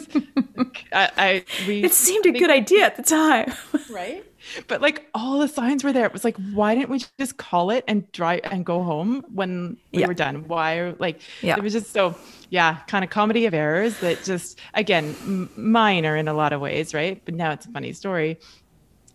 I, 0.91 1.11
I 1.17 1.45
we 1.67 1.83
it 1.83 1.93
seemed 1.93 2.25
a 2.25 2.31
good 2.31 2.49
idea 2.49 2.85
at 2.85 2.95
the 2.95 3.03
time. 3.03 3.53
Right? 3.89 4.25
But 4.67 4.81
like 4.81 5.07
all 5.13 5.39
the 5.39 5.47
signs 5.47 5.83
were 5.83 5.93
there. 5.93 6.05
It 6.05 6.13
was 6.13 6.25
like 6.25 6.35
why 6.53 6.75
didn't 6.75 6.89
we 6.89 7.01
just 7.17 7.37
call 7.37 7.71
it 7.71 7.85
and 7.87 8.11
drive 8.11 8.41
and 8.43 8.65
go 8.65 8.83
home 8.83 9.23
when 9.33 9.77
we 9.93 10.01
yeah. 10.01 10.07
were 10.07 10.13
done? 10.13 10.47
Why 10.47 10.93
like 10.99 11.21
yeah. 11.41 11.55
it 11.55 11.63
was 11.63 11.73
just 11.73 11.93
so 11.93 12.15
yeah 12.49 12.79
kind 12.87 13.03
of 13.03 13.09
comedy 13.09 13.45
of 13.45 13.53
errors 13.53 13.97
that 13.99 14.23
just 14.23 14.59
again 14.73 15.15
m- 15.21 15.49
minor 15.55 16.15
in 16.17 16.27
a 16.27 16.33
lot 16.33 16.53
of 16.53 16.59
ways 16.59 16.93
right? 16.93 17.21
But 17.23 17.35
now 17.35 17.51
it's 17.51 17.65
a 17.65 17.69
funny 17.69 17.93
story. 17.93 18.39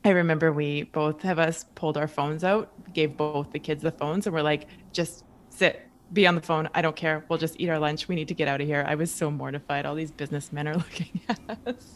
I 0.05 0.11
remember 0.11 0.53
we 0.53 0.85
both 0.85 1.25
of 1.25 1.39
us 1.39 1.65
pulled 1.75 1.97
our 1.97 2.09
phones 2.09 2.43
out, 2.43 2.73
gave 2.93 3.17
both 3.17 3.53
the 3.53 3.59
kids 3.59 3.83
the 3.83 3.93
phones, 3.93 4.27
and 4.27 4.35
we're 4.35 4.43
like, 4.43 4.67
just 4.93 5.25
sit, 5.51 5.87
be 6.13 6.27
on 6.27 6.35
the 6.35 6.41
phone. 6.41 6.69
I 6.75 6.83
don't 6.83 6.97
care. 6.97 7.25
We'll 7.29 7.39
just 7.39 7.59
eat 7.59 7.69
our 7.69 7.79
lunch. 7.79 8.09
We 8.09 8.15
need 8.15 8.29
to 8.29 8.35
get 8.35 8.49
out 8.49 8.61
of 8.61 8.67
here. 8.67 8.85
I 8.87 8.95
was 8.95 9.11
so 9.11 9.31
mortified. 9.31 9.87
All 9.87 9.95
these 9.95 10.11
businessmen 10.11 10.69
are 10.69 10.77
looking 10.85 11.21
at 11.29 11.59
us. 11.67 11.95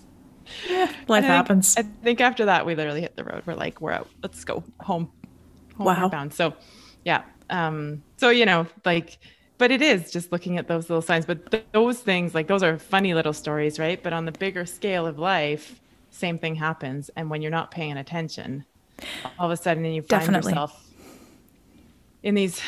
Yeah, 0.68 0.92
life 1.08 1.25
I 1.25 1.26
happens. 1.26 1.75
Think, 1.75 1.87
I 1.87 2.04
think 2.04 2.20
after 2.20 2.44
that, 2.44 2.64
we 2.64 2.75
literally 2.75 3.00
hit 3.00 3.16
the 3.16 3.25
road. 3.25 3.42
We're 3.46 3.54
like, 3.54 3.80
we're 3.80 3.92
out. 3.92 4.08
Let's 4.23 4.44
go 4.44 4.62
home. 4.80 5.11
home 5.76 5.87
wow. 5.87 6.08
Bound. 6.08 6.32
So, 6.32 6.54
yeah. 7.04 7.23
Um. 7.50 8.02
So 8.16 8.30
you 8.30 8.46
know, 8.46 8.66
like, 8.85 9.18
but 9.58 9.70
it 9.70 9.82
is 9.82 10.11
just 10.11 10.32
looking 10.32 10.58
at 10.58 10.68
those 10.68 10.88
little 10.88 11.02
signs. 11.02 11.26
But 11.26 11.50
th- 11.50 11.64
those 11.73 11.99
things, 12.00 12.35
like, 12.35 12.46
those 12.46 12.62
are 12.62 12.78
funny 12.78 13.14
little 13.14 13.32
stories, 13.32 13.78
right? 13.78 14.02
But 14.02 14.12
on 14.12 14.25
the 14.25 14.32
bigger 14.32 14.66
scale 14.66 15.06
of 15.06 15.18
life, 15.18 15.80
same 16.11 16.38
thing 16.38 16.54
happens. 16.54 17.11
And 17.16 17.28
when 17.30 17.42
you're 17.42 17.50
not 17.50 17.70
paying 17.70 17.96
attention, 17.96 18.64
all 19.38 19.46
of 19.46 19.52
a 19.52 19.56
sudden, 19.56 19.85
you 19.85 20.02
find 20.02 20.08
Definitely. 20.08 20.52
yourself 20.52 20.87
in 22.23 22.35
these 22.35 22.61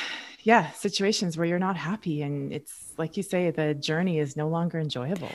yeah 0.48 0.70
situations 0.72 1.36
where 1.36 1.46
you're 1.46 1.58
not 1.58 1.76
happy 1.76 2.22
and 2.22 2.52
it's 2.52 2.94
like 2.96 3.16
you 3.18 3.22
say 3.22 3.50
the 3.50 3.74
journey 3.74 4.18
is 4.18 4.34
no 4.34 4.48
longer 4.48 4.78
enjoyable 4.80 5.30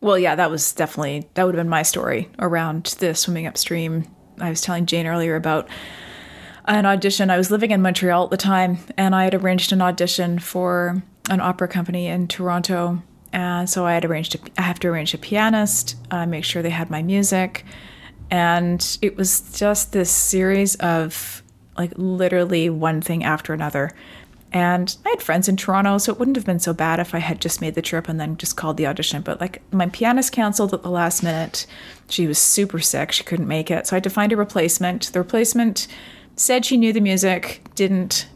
well 0.00 0.18
yeah 0.18 0.34
that 0.34 0.50
was 0.50 0.72
definitely 0.72 1.28
that 1.34 1.44
would 1.44 1.54
have 1.54 1.62
been 1.62 1.68
my 1.68 1.82
story 1.82 2.30
around 2.38 2.86
the 2.98 3.14
swimming 3.14 3.46
upstream 3.46 4.04
i 4.40 4.48
was 4.48 4.62
telling 4.62 4.86
jane 4.86 5.06
earlier 5.06 5.36
about 5.36 5.68
an 6.66 6.86
audition. 6.86 7.30
I 7.30 7.36
was 7.36 7.50
living 7.50 7.70
in 7.70 7.82
Montreal 7.82 8.24
at 8.24 8.30
the 8.30 8.36
time, 8.36 8.78
and 8.96 9.14
I 9.14 9.24
had 9.24 9.34
arranged 9.34 9.72
an 9.72 9.82
audition 9.82 10.38
for 10.38 11.02
an 11.28 11.40
opera 11.40 11.68
company 11.68 12.06
in 12.06 12.26
Toronto. 12.28 13.02
And 13.32 13.68
so 13.68 13.84
I 13.84 13.94
had 13.94 14.04
arranged. 14.04 14.34
A, 14.34 14.38
I 14.60 14.62
have 14.62 14.78
to 14.80 14.88
arrange 14.88 15.12
a 15.12 15.18
pianist, 15.18 15.96
uh, 16.10 16.24
make 16.26 16.44
sure 16.44 16.62
they 16.62 16.70
had 16.70 16.90
my 16.90 17.02
music, 17.02 17.64
and 18.30 18.98
it 19.02 19.16
was 19.16 19.58
just 19.58 19.92
this 19.92 20.10
series 20.10 20.76
of 20.76 21.42
like 21.76 21.92
literally 21.96 22.70
one 22.70 23.00
thing 23.00 23.24
after 23.24 23.52
another. 23.52 23.90
And 24.54 24.96
I 25.04 25.10
had 25.10 25.20
friends 25.20 25.48
in 25.48 25.56
Toronto, 25.56 25.98
so 25.98 26.12
it 26.12 26.18
wouldn't 26.20 26.36
have 26.36 26.46
been 26.46 26.60
so 26.60 26.72
bad 26.72 27.00
if 27.00 27.12
I 27.12 27.18
had 27.18 27.40
just 27.40 27.60
made 27.60 27.74
the 27.74 27.82
trip 27.82 28.08
and 28.08 28.20
then 28.20 28.36
just 28.36 28.56
called 28.56 28.76
the 28.76 28.86
audition. 28.86 29.20
But 29.20 29.40
like 29.40 29.60
my 29.72 29.88
pianist 29.88 30.30
canceled 30.30 30.72
at 30.72 30.84
the 30.84 30.90
last 30.90 31.24
minute. 31.24 31.66
She 32.08 32.28
was 32.28 32.38
super 32.38 32.78
sick. 32.78 33.10
She 33.10 33.24
couldn't 33.24 33.48
make 33.48 33.68
it. 33.68 33.88
So 33.88 33.94
I 33.94 33.96
had 33.96 34.04
to 34.04 34.10
find 34.10 34.32
a 34.32 34.36
replacement. 34.36 35.12
The 35.12 35.18
replacement 35.18 35.88
said 36.36 36.64
she 36.64 36.76
knew 36.76 36.92
the 36.92 37.00
music, 37.00 37.62
didn't. 37.74 38.28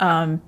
Um, 0.00 0.42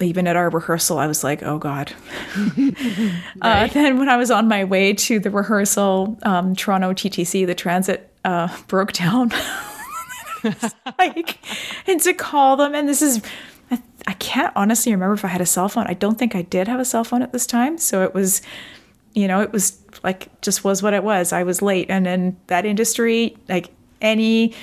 even 0.00 0.26
at 0.26 0.36
our 0.36 0.48
rehearsal, 0.48 0.98
I 0.98 1.06
was 1.06 1.22
like, 1.22 1.42
oh 1.42 1.58
God. 1.58 1.92
uh, 3.42 3.66
then 3.68 3.98
when 3.98 4.08
I 4.08 4.16
was 4.16 4.30
on 4.30 4.48
my 4.48 4.64
way 4.64 4.94
to 4.94 5.20
the 5.20 5.30
rehearsal, 5.30 6.18
um, 6.22 6.56
Toronto 6.56 6.94
TTC, 6.94 7.46
the 7.46 7.54
transit 7.54 8.10
uh, 8.24 8.48
broke 8.68 8.92
down. 8.92 9.32
like, 10.98 11.38
and 11.86 12.00
to 12.00 12.14
call 12.14 12.56
them, 12.56 12.74
and 12.74 12.88
this 12.88 13.02
is 13.02 13.22
I 14.06 14.14
can't 14.14 14.52
honestly 14.56 14.92
remember 14.92 15.14
if 15.14 15.24
I 15.24 15.28
had 15.28 15.40
a 15.40 15.46
cell 15.46 15.68
phone. 15.68 15.86
I 15.86 15.94
don't 15.94 16.18
think 16.18 16.34
I 16.34 16.42
did 16.42 16.68
have 16.68 16.80
a 16.80 16.84
cell 16.84 17.04
phone 17.04 17.22
at 17.22 17.32
this 17.32 17.46
time. 17.46 17.78
So 17.78 18.02
it 18.02 18.14
was, 18.14 18.42
you 19.14 19.28
know, 19.28 19.40
it 19.40 19.52
was 19.52 19.78
like 20.02 20.40
just 20.40 20.64
was 20.64 20.82
what 20.82 20.94
it 20.94 21.04
was. 21.04 21.32
I 21.32 21.42
was 21.42 21.62
late. 21.62 21.88
And 21.90 22.06
in 22.06 22.36
that 22.48 22.64
industry, 22.64 23.36
like 23.48 23.70
any 24.00 24.54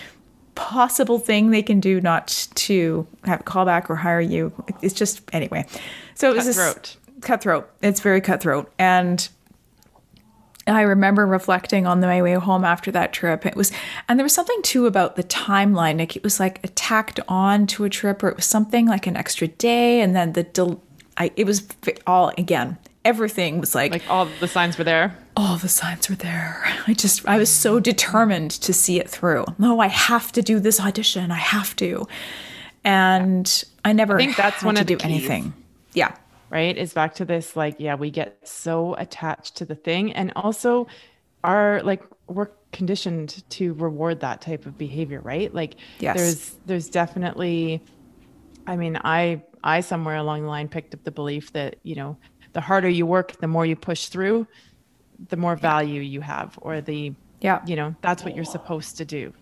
possible 0.55 1.19
thing 1.19 1.51
they 1.51 1.63
can 1.63 1.79
do 1.79 2.01
not 2.01 2.47
to 2.55 3.07
have 3.23 3.41
a 3.41 3.43
callback 3.43 3.89
or 3.89 3.95
hire 3.95 4.19
you, 4.19 4.51
it's 4.81 4.93
just 4.93 5.21
anyway. 5.33 5.65
So 6.15 6.31
it 6.31 6.35
was 6.35 6.45
cutthroat. 6.45 6.97
cutthroat. 7.21 7.69
It's 7.81 8.01
very 8.01 8.19
cutthroat. 8.19 8.71
And 8.77 9.29
I 10.77 10.81
remember 10.81 11.25
reflecting 11.25 11.87
on 11.87 11.99
my 11.99 12.21
way 12.21 12.33
home 12.33 12.63
after 12.63 12.91
that 12.91 13.13
trip. 13.13 13.45
It 13.45 13.55
was, 13.55 13.71
and 14.07 14.19
there 14.19 14.23
was 14.23 14.33
something 14.33 14.61
too 14.61 14.85
about 14.85 15.15
the 15.15 15.23
timeline. 15.23 15.97
Like 15.97 16.15
it 16.15 16.23
was 16.23 16.39
like 16.39 16.59
tacked 16.75 17.19
on 17.27 17.67
to 17.67 17.83
a 17.85 17.89
trip, 17.89 18.21
or 18.23 18.29
it 18.29 18.35
was 18.35 18.45
something 18.45 18.85
like 18.87 19.07
an 19.07 19.15
extra 19.15 19.47
day, 19.47 20.01
and 20.01 20.15
then 20.15 20.33
the, 20.33 20.43
del- 20.43 20.81
I, 21.17 21.31
it 21.35 21.45
was 21.45 21.67
all 22.05 22.31
again. 22.37 22.77
Everything 23.05 23.59
was 23.59 23.73
like 23.73 23.91
like 23.93 24.09
all 24.09 24.27
the 24.39 24.47
signs 24.47 24.77
were 24.77 24.83
there. 24.83 25.17
All 25.37 25.55
the 25.57 25.69
signs 25.69 26.09
were 26.09 26.15
there. 26.15 26.61
I 26.85 26.93
just 26.93 27.25
I 27.25 27.37
was 27.37 27.49
so 27.49 27.79
determined 27.79 28.51
to 28.51 28.73
see 28.73 28.99
it 28.99 29.09
through. 29.09 29.45
No, 29.57 29.79
I 29.79 29.87
have 29.87 30.31
to 30.33 30.41
do 30.41 30.59
this 30.59 30.79
audition. 30.81 31.31
I 31.31 31.37
have 31.37 31.75
to, 31.77 32.07
and 32.83 33.63
I 33.85 33.93
never 33.93 34.15
I 34.15 34.17
think 34.17 34.35
that's 34.35 34.63
one 34.63 34.75
to 34.75 34.83
do 34.83 34.97
keys. 34.97 35.05
anything. 35.05 35.53
Yeah, 35.93 36.13
right? 36.49 36.77
Is 36.77 36.93
back 36.93 37.15
to 37.15 37.25
this 37.25 37.55
like 37.55 37.75
yeah 37.79 37.95
we 37.95 38.11
get 38.11 38.47
so 38.47 38.95
attached 38.95 39.57
to 39.57 39.65
the 39.65 39.75
thing. 39.75 40.13
And 40.13 40.31
also 40.35 40.87
are 41.43 41.81
like 41.83 42.03
we're 42.27 42.49
conditioned 42.71 43.43
to 43.49 43.73
reward 43.75 44.19
that 44.19 44.41
type 44.41 44.65
of 44.65 44.77
behavior 44.77 45.21
right? 45.21 45.53
Like 45.53 45.75
yes. 45.99 46.17
there's 46.17 46.55
there's 46.65 46.89
definitely 46.89 47.83
i 48.67 48.75
mean 48.75 48.99
i 49.03 49.41
i 49.63 49.79
somewhere 49.79 50.17
along 50.17 50.43
the 50.43 50.47
line 50.47 50.67
picked 50.67 50.93
up 50.93 51.03
the 51.03 51.11
belief 51.11 51.53
that 51.53 51.77
you 51.83 51.95
know 51.95 52.17
the 52.53 52.61
harder 52.61 52.89
you 52.89 53.05
work 53.05 53.39
the 53.39 53.47
more 53.47 53.65
you 53.65 53.75
push 53.75 54.07
through 54.07 54.45
the 55.29 55.37
more 55.37 55.55
value 55.55 56.01
you 56.01 56.21
have 56.21 56.57
or 56.61 56.81
the 56.81 57.13
yeah. 57.41 57.61
you 57.65 57.75
know 57.75 57.95
that's 58.01 58.23
what 58.23 58.35
you're 58.35 58.45
supposed 58.45 58.97
to 58.97 59.05
do. 59.05 59.33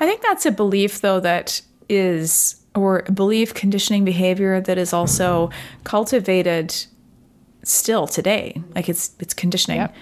I 0.00 0.06
think 0.06 0.22
that's 0.22 0.46
a 0.46 0.50
belief 0.50 1.00
though 1.00 1.20
that 1.20 1.60
is 1.88 2.56
or 2.74 3.02
belief 3.02 3.54
conditioning 3.54 4.04
behavior 4.04 4.60
that 4.60 4.78
is 4.78 4.92
also 4.92 5.50
cultivated 5.84 6.74
still 7.62 8.06
today. 8.06 8.60
Like 8.74 8.88
it's 8.88 9.14
it's 9.20 9.34
conditioning 9.34 9.80
yep. 9.80 9.94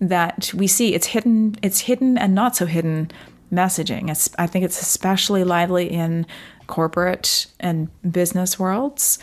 that 0.00 0.52
we 0.54 0.66
see. 0.66 0.94
It's 0.94 1.08
hidden 1.08 1.56
it's 1.62 1.80
hidden 1.80 2.18
and 2.18 2.34
not 2.34 2.56
so 2.56 2.66
hidden 2.66 3.10
messaging. 3.52 4.10
It's, 4.10 4.28
i 4.38 4.46
think 4.46 4.64
it's 4.64 4.80
especially 4.80 5.44
lively 5.44 5.90
in 5.90 6.26
corporate 6.66 7.46
and 7.60 7.88
business 8.10 8.58
worlds. 8.58 9.18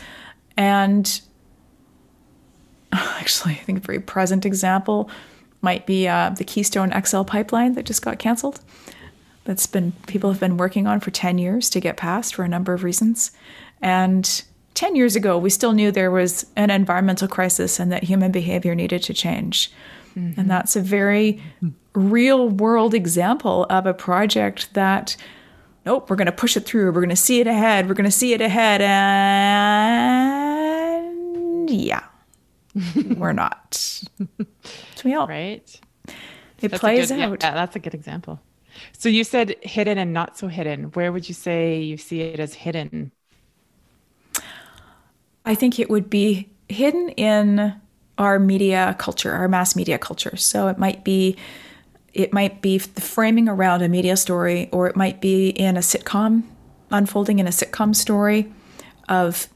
And 0.56 1.20
actually 2.92 3.54
i 3.54 3.58
think 3.58 3.78
a 3.78 3.80
very 3.80 4.00
present 4.00 4.44
example 4.44 5.10
might 5.62 5.86
be 5.86 6.06
uh, 6.06 6.30
the 6.30 6.44
keystone 6.44 6.92
xl 7.04 7.22
pipeline 7.22 7.72
that 7.72 7.84
just 7.84 8.02
got 8.02 8.18
canceled 8.18 8.60
that's 9.44 9.66
been 9.66 9.92
people 10.06 10.30
have 10.30 10.40
been 10.40 10.56
working 10.56 10.86
on 10.86 11.00
for 11.00 11.10
10 11.10 11.38
years 11.38 11.68
to 11.70 11.80
get 11.80 11.96
passed 11.96 12.34
for 12.34 12.44
a 12.44 12.48
number 12.48 12.72
of 12.72 12.84
reasons. 12.84 13.32
And 13.80 14.42
10 14.74 14.96
years 14.96 15.16
ago, 15.16 15.36
we 15.36 15.50
still 15.50 15.72
knew 15.72 15.90
there 15.90 16.10
was 16.10 16.46
an 16.56 16.70
environmental 16.70 17.28
crisis 17.28 17.78
and 17.78 17.92
that 17.92 18.04
human 18.04 18.32
behavior 18.32 18.74
needed 18.74 19.02
to 19.02 19.14
change. 19.14 19.70
Mm-hmm. 20.16 20.40
And 20.40 20.50
that's 20.50 20.76
a 20.76 20.80
very 20.80 21.42
real 21.94 22.48
world 22.48 22.94
example 22.94 23.66
of 23.68 23.86
a 23.86 23.94
project 23.94 24.72
that, 24.74 25.16
nope, 25.84 26.08
we're 26.08 26.16
going 26.16 26.26
to 26.26 26.32
push 26.32 26.56
it 26.56 26.64
through. 26.64 26.86
We're 26.92 27.00
going 27.00 27.10
to 27.10 27.16
see 27.16 27.40
it 27.40 27.46
ahead. 27.46 27.88
We're 27.88 27.94
going 27.94 28.04
to 28.04 28.10
see 28.10 28.32
it 28.32 28.40
ahead. 28.40 28.80
And 28.80 29.00
yeah, 31.70 32.04
we're 33.16 33.32
not. 33.32 33.74
So 33.74 35.18
all. 35.18 35.26
Right. 35.26 35.80
It 36.60 36.70
that's 36.70 36.80
plays 36.80 37.10
good, 37.10 37.20
out. 37.20 37.42
Yeah, 37.42 37.54
that's 37.54 37.74
a 37.74 37.80
good 37.80 37.94
example. 37.94 38.40
So 38.92 39.08
you 39.08 39.24
said 39.24 39.56
hidden 39.62 39.98
and 39.98 40.12
not 40.12 40.38
so 40.38 40.48
hidden. 40.48 40.84
Where 40.92 41.12
would 41.12 41.28
you 41.28 41.34
say 41.34 41.80
you 41.80 41.96
see 41.96 42.20
it 42.20 42.40
as 42.40 42.54
hidden? 42.54 43.12
I 45.44 45.54
think 45.54 45.78
it 45.78 45.90
would 45.90 46.08
be 46.08 46.48
hidden 46.68 47.10
in 47.10 47.74
our 48.18 48.38
media 48.38 48.94
culture, 48.98 49.32
our 49.32 49.48
mass 49.48 49.74
media 49.74 49.98
culture. 49.98 50.36
So 50.36 50.68
it 50.68 50.78
might 50.78 51.04
be 51.04 51.36
it 52.14 52.32
might 52.32 52.60
be 52.60 52.78
the 52.78 53.00
framing 53.00 53.48
around 53.48 53.82
a 53.82 53.88
media 53.88 54.16
story 54.16 54.68
or 54.70 54.86
it 54.86 54.96
might 54.96 55.20
be 55.20 55.48
in 55.48 55.76
a 55.76 55.80
sitcom 55.80 56.42
unfolding 56.90 57.38
in 57.38 57.46
a 57.46 57.50
sitcom 57.50 57.96
story 57.96 58.52
of 59.08 59.48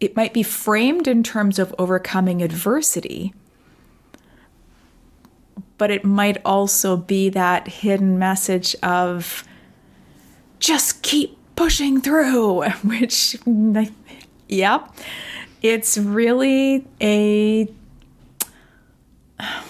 it 0.00 0.16
might 0.16 0.32
be 0.32 0.42
framed 0.42 1.06
in 1.06 1.22
terms 1.22 1.58
of 1.58 1.74
overcoming 1.78 2.42
adversity 2.42 3.34
but 5.78 5.90
it 5.90 6.04
might 6.04 6.38
also 6.44 6.96
be 6.96 7.28
that 7.30 7.68
hidden 7.68 8.18
message 8.18 8.74
of 8.82 9.44
just 10.58 11.02
keep 11.02 11.36
pushing 11.54 12.00
through, 12.00 12.62
which, 12.84 13.36
yeah, 14.48 14.86
it's 15.62 15.98
really 15.98 16.86
a. 17.00 17.68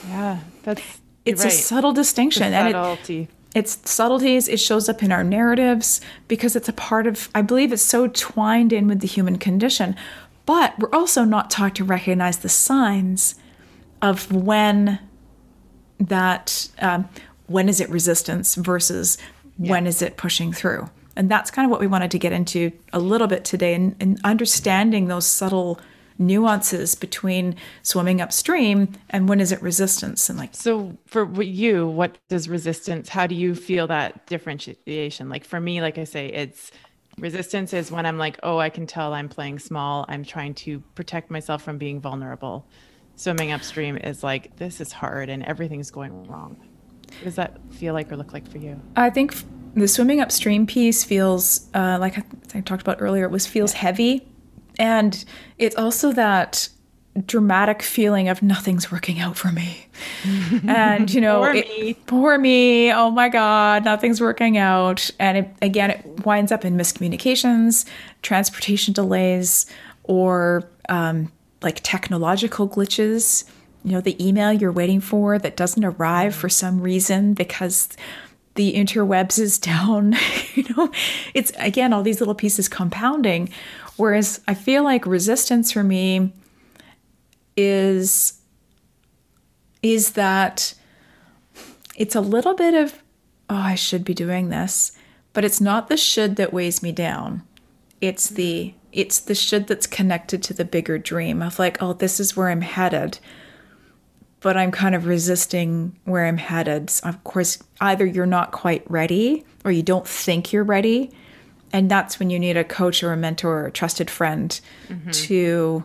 Yeah, 0.08 0.40
that's. 0.62 0.82
It's 1.24 1.42
right. 1.42 1.52
a 1.52 1.56
subtle 1.56 1.92
distinction. 1.92 2.52
and 2.54 2.68
it, 2.68 3.28
it's 3.56 3.90
subtleties. 3.90 4.48
It 4.48 4.60
shows 4.60 4.86
up 4.88 5.02
in 5.02 5.10
our 5.10 5.24
narratives 5.24 6.02
because 6.28 6.54
it's 6.54 6.68
a 6.68 6.74
part 6.74 7.06
of, 7.06 7.30
I 7.34 7.40
believe 7.40 7.72
it's 7.72 7.82
so 7.82 8.06
twined 8.06 8.70
in 8.70 8.86
with 8.86 9.00
the 9.00 9.06
human 9.06 9.38
condition. 9.38 9.96
But 10.44 10.78
we're 10.78 10.92
also 10.92 11.24
not 11.24 11.50
taught 11.50 11.74
to 11.76 11.84
recognize 11.84 12.38
the 12.38 12.50
signs 12.50 13.34
of 14.02 14.30
when 14.30 15.00
that 15.98 16.68
um, 16.80 17.08
when 17.46 17.68
is 17.68 17.80
it 17.80 17.88
resistance 17.88 18.54
versus 18.54 19.18
yeah. 19.58 19.70
when 19.70 19.86
is 19.86 20.02
it 20.02 20.16
pushing 20.16 20.52
through. 20.52 20.88
And 21.16 21.30
that's 21.30 21.50
kind 21.50 21.64
of 21.64 21.70
what 21.70 21.80
we 21.80 21.86
wanted 21.86 22.10
to 22.10 22.18
get 22.18 22.32
into 22.32 22.72
a 22.92 22.98
little 22.98 23.26
bit 23.26 23.44
today 23.44 23.74
and, 23.74 23.96
and 24.00 24.20
understanding 24.22 25.08
those 25.08 25.26
subtle 25.26 25.80
nuances 26.18 26.94
between 26.94 27.54
swimming 27.82 28.20
upstream 28.20 28.92
and 29.10 29.28
when 29.28 29.38
is 29.38 29.52
it 29.52 29.60
resistance 29.60 30.30
and 30.30 30.38
like 30.38 30.54
so 30.54 30.96
for 31.04 31.42
you 31.42 31.86
what 31.86 32.16
does 32.30 32.48
resistance 32.48 33.10
how 33.10 33.26
do 33.26 33.34
you 33.34 33.54
feel 33.54 33.86
that 33.86 34.26
differentiation 34.26 35.28
like 35.28 35.44
for 35.44 35.60
me 35.60 35.82
like 35.82 35.98
i 35.98 36.04
say 36.04 36.28
it's 36.28 36.72
resistance 37.18 37.74
is 37.74 37.92
when 37.92 38.06
i'm 38.06 38.16
like 38.16 38.38
oh 38.42 38.56
i 38.56 38.70
can 38.70 38.86
tell 38.86 39.12
i'm 39.12 39.28
playing 39.28 39.58
small 39.58 40.06
i'm 40.08 40.24
trying 40.24 40.54
to 40.54 40.80
protect 40.94 41.30
myself 41.30 41.62
from 41.62 41.76
being 41.76 42.00
vulnerable 42.00 42.66
swimming 43.16 43.50
upstream 43.50 43.96
is 43.96 44.22
like 44.22 44.54
this 44.56 44.80
is 44.80 44.92
hard 44.92 45.28
and 45.28 45.42
everything's 45.44 45.90
going 45.90 46.26
wrong. 46.26 46.56
What 47.08 47.24
does 47.24 47.34
that 47.36 47.58
feel 47.72 47.94
like 47.94 48.12
or 48.12 48.16
look 48.16 48.32
like 48.32 48.48
for 48.48 48.58
you? 48.58 48.80
I 48.94 49.10
think 49.10 49.34
the 49.74 49.88
swimming 49.88 50.20
upstream 50.20 50.66
piece 50.66 51.02
feels 51.02 51.68
uh, 51.74 51.98
like 52.00 52.18
I, 52.54 52.60
talked 52.60 52.82
about 52.82 52.98
earlier 53.00 53.24
it 53.24 53.30
was 53.30 53.46
feels 53.46 53.72
heavy. 53.72 54.26
And 54.78 55.24
it's 55.58 55.76
also 55.76 56.12
that 56.12 56.68
dramatic 57.24 57.82
feeling 57.82 58.28
of 58.28 58.42
nothing's 58.42 58.92
working 58.92 59.18
out 59.18 59.36
for 59.36 59.50
me. 59.50 59.86
And 60.68 61.12
you 61.12 61.20
know 61.22 61.40
poor, 61.40 61.54
it, 61.54 61.68
me. 61.68 61.94
poor 62.06 62.38
me. 62.38 62.92
Oh 62.92 63.10
my 63.10 63.30
god 63.30 63.84
nothing's 63.84 64.20
working 64.20 64.58
out. 64.58 65.10
And 65.18 65.38
it, 65.38 65.50
again 65.62 65.90
it 65.90 66.26
winds 66.26 66.52
up 66.52 66.64
in 66.66 66.76
miscommunications 66.76 67.86
transportation 68.20 68.92
delays 68.92 69.66
or 70.04 70.68
um, 70.88 71.32
like 71.66 71.80
technological 71.82 72.68
glitches, 72.68 73.44
you 73.84 73.90
know, 73.90 74.00
the 74.00 74.24
email 74.24 74.52
you're 74.52 74.72
waiting 74.72 75.00
for 75.00 75.36
that 75.38 75.56
doesn't 75.56 75.84
arrive 75.84 76.34
for 76.34 76.46
mm-hmm. 76.46 76.52
some 76.52 76.80
reason 76.80 77.34
because 77.34 77.88
the 78.54 78.72
interwebs 78.74 79.38
is 79.38 79.58
down. 79.72 80.16
you 80.54 80.64
know, 80.76 80.90
it's 81.34 81.52
again 81.58 81.92
all 81.92 82.02
these 82.02 82.20
little 82.20 82.36
pieces 82.36 82.68
compounding. 82.68 83.50
Whereas 83.96 84.40
I 84.46 84.54
feel 84.54 84.84
like 84.84 85.04
resistance 85.06 85.72
for 85.72 85.82
me 85.82 86.32
is 87.56 88.40
is 89.82 90.12
that 90.12 90.74
it's 91.96 92.14
a 92.14 92.20
little 92.20 92.54
bit 92.54 92.74
of 92.74 93.02
oh 93.50 93.56
I 93.56 93.74
should 93.74 94.04
be 94.04 94.14
doing 94.14 94.50
this, 94.50 94.92
but 95.32 95.44
it's 95.44 95.60
not 95.60 95.88
the 95.88 95.96
should 95.96 96.36
that 96.36 96.52
weighs 96.52 96.80
me 96.80 96.92
down. 96.92 97.42
It's 98.00 98.28
the 98.28 98.68
mm-hmm. 98.68 98.78
It's 98.96 99.20
the 99.20 99.34
should 99.34 99.66
that's 99.66 99.86
connected 99.86 100.42
to 100.44 100.54
the 100.54 100.64
bigger 100.64 100.98
dream 100.98 101.42
of 101.42 101.58
like, 101.58 101.82
oh, 101.82 101.92
this 101.92 102.18
is 102.18 102.36
where 102.36 102.48
I'm 102.48 102.62
headed 102.62 103.18
but 104.46 104.56
I'm 104.56 104.70
kind 104.70 104.94
of 104.94 105.06
resisting 105.06 105.98
where 106.04 106.24
I'm 106.24 106.36
headed. 106.36 106.88
So 106.88 107.08
of 107.08 107.24
course, 107.24 107.58
either 107.80 108.06
you're 108.06 108.26
not 108.26 108.52
quite 108.52 108.88
ready 108.88 109.44
or 109.64 109.72
you 109.72 109.82
don't 109.82 110.06
think 110.06 110.52
you're 110.52 110.62
ready. 110.62 111.10
And 111.72 111.90
that's 111.90 112.20
when 112.20 112.30
you 112.30 112.38
need 112.38 112.56
a 112.56 112.62
coach 112.62 113.02
or 113.02 113.12
a 113.12 113.16
mentor 113.16 113.62
or 113.62 113.66
a 113.66 113.70
trusted 113.72 114.08
friend 114.08 114.60
mm-hmm. 114.88 115.10
to 115.10 115.84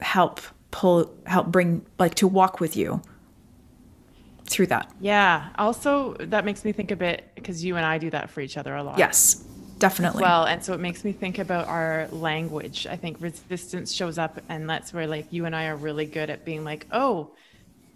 help 0.00 0.40
pull, 0.70 1.14
help 1.26 1.48
bring, 1.48 1.84
like 1.98 2.14
to 2.14 2.26
walk 2.26 2.58
with 2.58 2.74
you 2.74 3.02
through 4.46 4.68
that. 4.68 4.90
Yeah. 5.00 5.50
Also, 5.56 6.14
that 6.20 6.46
makes 6.46 6.64
me 6.64 6.72
think 6.72 6.90
a 6.90 6.96
bit 6.96 7.32
because 7.34 7.64
you 7.64 7.76
and 7.76 7.84
I 7.84 7.98
do 7.98 8.08
that 8.10 8.30
for 8.30 8.40
each 8.40 8.56
other 8.56 8.74
a 8.74 8.82
lot. 8.82 8.98
Yes, 8.98 9.44
definitely. 9.78 10.22
Well, 10.22 10.44
and 10.44 10.62
so 10.64 10.72
it 10.72 10.80
makes 10.80 11.04
me 11.04 11.12
think 11.12 11.38
about 11.38 11.68
our 11.68 12.08
language. 12.10 12.86
I 12.86 12.96
think 12.96 13.20
resistance 13.20 13.92
shows 13.92 14.18
up, 14.18 14.40
and 14.48 14.68
that's 14.68 14.92
where 14.92 15.06
like 15.06 15.26
you 15.30 15.44
and 15.44 15.54
I 15.54 15.66
are 15.66 15.76
really 15.76 16.06
good 16.06 16.30
at 16.30 16.44
being 16.44 16.64
like, 16.64 16.86
oh, 16.92 17.30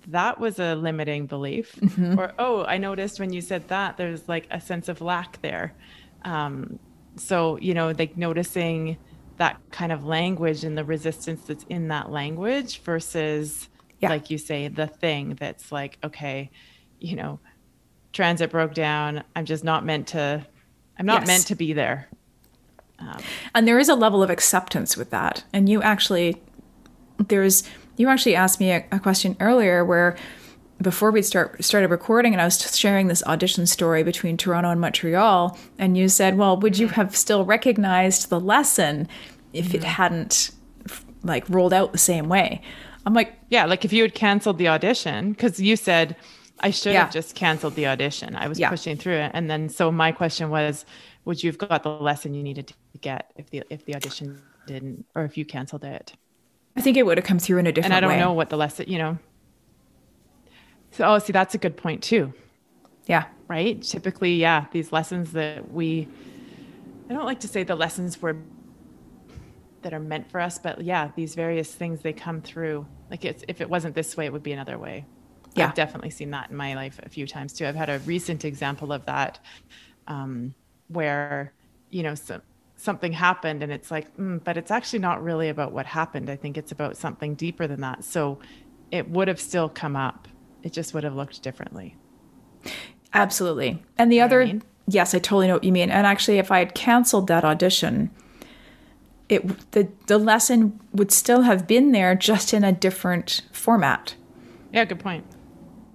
that 0.09 0.41
was 0.41 0.59
a 0.59 0.75
limiting 0.75 1.27
belief 1.27 1.77
mm-hmm. 1.77 2.19
or 2.19 2.33
oh 2.39 2.65
i 2.65 2.79
noticed 2.79 3.21
when 3.21 3.33
you 3.33 3.41
said 3.41 3.67
that 3.69 3.97
there's 3.97 4.27
like 4.29 4.47
a 4.51 4.61
sense 4.61 4.89
of 4.89 5.01
lack 5.01 5.41
there 5.43 5.73
um, 6.25 6.79
so 7.17 7.59
you 7.59 7.75
know 7.75 7.93
like 7.99 8.17
noticing 8.17 8.97
that 9.37 9.61
kind 9.71 9.93
of 9.93 10.05
language 10.05 10.65
and 10.65 10.77
the 10.77 10.85
resistance 10.85 11.43
that's 11.47 11.65
in 11.69 11.89
that 11.89 12.11
language 12.11 12.81
versus 12.81 13.69
yeah. 14.01 14.09
like 14.09 14.31
you 14.31 14.39
say 14.39 14.67
the 14.69 14.87
thing 14.87 15.37
that's 15.39 15.71
like 15.71 15.99
okay 16.03 16.51
you 16.99 17.15
know 17.15 17.39
transit 18.13 18.51
broke 18.51 18.75
down 18.75 19.23
i'm 19.37 19.45
just 19.45 19.63
not 19.63 19.85
meant 19.85 20.09
to 20.09 20.45
i'm 20.99 21.07
not 21.07 21.23
yes. 21.23 21.27
meant 21.27 21.47
to 21.47 21.55
be 21.55 21.73
there 21.73 22.09
um, 23.01 23.19
and 23.55 23.69
there 23.69 23.79
is 23.79 23.89
a 23.89 23.95
level 23.95 24.23
of 24.23 24.31
acceptance 24.31 24.97
with 24.97 25.11
that 25.11 25.45
and 25.53 25.69
you 25.69 25.83
actually 25.83 26.41
there's 27.29 27.63
you 27.97 28.09
actually 28.09 28.37
asked 28.37 28.61
me 28.61 28.71
a, 28.71 28.85
a 28.93 28.99
question 28.99 29.37
earlier 29.41 29.85
where 29.85 30.17
before 30.81 31.11
we 31.11 31.23
start 31.23 31.63
started 31.63 31.91
recording 31.91 32.33
and 32.33 32.41
I 32.41 32.45
was 32.45 32.77
sharing 32.77 33.09
this 33.09 33.23
audition 33.25 33.67
story 33.67 34.03
between 34.03 34.37
Toronto 34.37 34.71
and 34.71 34.81
Montreal 34.81 35.59
and 35.79 35.99
you 35.99 36.09
said, 36.09 36.39
"Well, 36.39 36.57
would 36.59 36.79
you 36.79 36.89
have 36.89 37.17
still 37.17 37.45
recognized 37.45 38.29
the 38.29 38.41
lesson 38.41 39.09
if 39.53 39.67
mm-hmm. 39.67 39.77
it 39.77 39.85
hadn't 39.85 40.51
like 41.25 41.49
rolled 41.49 41.73
out 41.73 41.93
the 41.93 41.99
same 41.99 42.29
way?" 42.29 42.63
I'm 43.05 43.15
like, 43.15 43.35
"Yeah, 43.49 43.65
like 43.67 43.85
if 43.85 43.93
you 43.93 44.03
had 44.03 44.15
canceled 44.15 44.59
the 44.59 44.69
audition 44.69 45.35
cuz 45.35 45.59
you 45.59 45.75
said 45.75 46.15
I 46.61 46.71
should 46.71 46.93
yeah. 46.93 47.05
have 47.05 47.13
just 47.13 47.35
canceled 47.35 47.75
the 47.75 47.87
audition. 47.87 48.37
I 48.37 48.49
was 48.49 48.59
yeah. 48.59 48.71
pushing 48.71 48.97
through 48.97 49.17
it." 49.17 49.31
And 49.35 49.51
then 49.51 49.69
so 49.69 49.93
my 49.93 50.13
question 50.13 50.51
was, 50.51 50.85
would 51.25 51.43
you 51.43 51.51
have 51.51 51.59
got 51.59 51.83
the 51.83 51.91
lesson 51.91 52.35
you 52.35 52.43
needed 52.43 52.69
to 52.69 52.75
get 53.01 53.33
if 53.37 53.51
the 53.51 53.63
if 53.71 53.85
the 53.85 53.95
audition 53.95 54.41
didn't 54.67 55.05
or 55.15 55.25
if 55.25 55.37
you 55.37 55.45
canceled 55.45 55.85
it? 55.85 56.15
I 56.77 56.81
think 56.81 56.97
it 56.97 57.05
would 57.05 57.19
have 57.19 57.27
come 57.27 57.39
through 57.39 57.59
in 57.59 57.67
a 57.67 57.73
different 57.73 57.93
way. 57.93 57.97
And 57.97 58.05
I 58.05 58.09
don't 58.09 58.17
way. 58.17 58.25
know 58.25 58.33
what 58.33 58.51
the 58.51 58.57
lesson, 58.57 58.87
you 58.89 58.99
know. 58.99 59.19
So, 60.93 61.05
oh, 61.05 61.19
see, 61.19 61.33
that's 61.33 61.55
a 61.55 61.59
good 61.59 61.77
point 61.77 62.03
too. 62.03 62.33
Yeah. 63.07 63.27
Right. 63.49 63.83
Typically, 63.83 64.35
yeah, 64.37 64.67
these 64.73 64.93
lessons 64.93 65.33
that 65.33 65.73
we, 65.73 66.07
I 67.11 67.15
don't 67.15 67.25
like 67.25 67.41
to 67.41 67.49
say 67.49 67.65
the 67.65 67.75
lessons 67.75 68.21
were 68.23 68.37
that 69.83 69.95
are 69.95 70.01
meant 70.01 70.31
for 70.31 70.41
us, 70.41 70.59
but 70.59 70.83
yeah, 70.83 71.11
these 71.17 71.35
various 71.35 71.73
things 71.75 72.03
they 72.03 72.13
come 72.13 72.43
through. 72.43 72.87
Like 73.11 73.25
it's 73.25 73.45
if 73.49 73.61
it 73.61 73.71
wasn't 73.71 73.95
this 73.95 74.17
way, 74.17 74.27
it 74.27 74.33
would 74.33 74.43
be 74.43 74.53
another 74.53 74.79
way. 74.79 75.07
Yeah. 75.59 75.69
I've 75.69 75.75
definitely 75.75 76.11
seen 76.11 76.31
that 76.31 76.51
in 76.51 76.57
my 76.57 76.75
life 76.75 76.99
a 77.03 77.09
few 77.09 77.27
times 77.27 77.53
too. 77.53 77.67
I've 77.67 77.77
had 77.77 77.91
a 77.91 77.99
recent 78.01 78.45
example 78.45 78.93
of 78.93 79.05
that, 79.07 79.39
um, 80.07 80.55
where 80.89 81.53
you 81.91 82.03
know 82.03 82.15
some 82.15 82.43
something 82.77 83.13
happened 83.13 83.63
and 83.63 83.73
it's 83.73 83.91
like 83.91 84.17
mm, 84.17 84.43
but 84.45 84.57
it's 84.57 84.71
actually 84.71 85.01
not 85.01 85.23
really 85.23 85.49
about 85.49 85.73
what 85.73 85.87
happened. 85.87 86.31
I 86.31 86.37
think 86.37 86.57
it's 86.57 86.73
about 86.73 86.97
something 86.97 87.35
deeper 87.35 87.67
than 87.67 87.81
that. 87.81 88.05
So 88.05 88.39
it 88.91 89.09
would 89.11 89.29
have 89.29 89.41
still 89.41 89.69
come 89.69 89.97
up. 89.97 90.29
It 90.63 90.73
just 90.73 90.95
would 90.95 91.05
have 91.05 91.15
looked 91.15 91.43
differently. 91.43 91.97
Absolutely. 93.13 93.83
And 93.97 94.11
the 94.13 94.17
you 94.17 94.23
other 94.23 94.43
I 94.43 94.47
mean? 94.47 94.63
yes 94.87 95.15
i 95.15 95.19
totally 95.19 95.49
know 95.49 95.55
what 95.55 95.65
you 95.65 95.73
mean. 95.73 95.91
And 95.91 96.07
actually 96.07 96.39
if 96.39 96.51
i 96.51 96.61
had 96.61 96.75
canceled 96.75 97.27
that 97.27 97.45
audition 97.45 98.11
it 99.29 99.71
the 99.73 99.89
the 100.07 100.19
lesson 100.19 100.81
would 100.93 101.13
still 101.13 101.43
have 101.43 101.67
been 101.67 101.93
there 101.93 102.15
just 102.15 102.55
in 102.55 102.65
a 102.65 102.73
different 102.73 103.43
format. 103.53 104.15
Yeah 104.73 104.85
good 104.85 105.01
point 105.01 105.25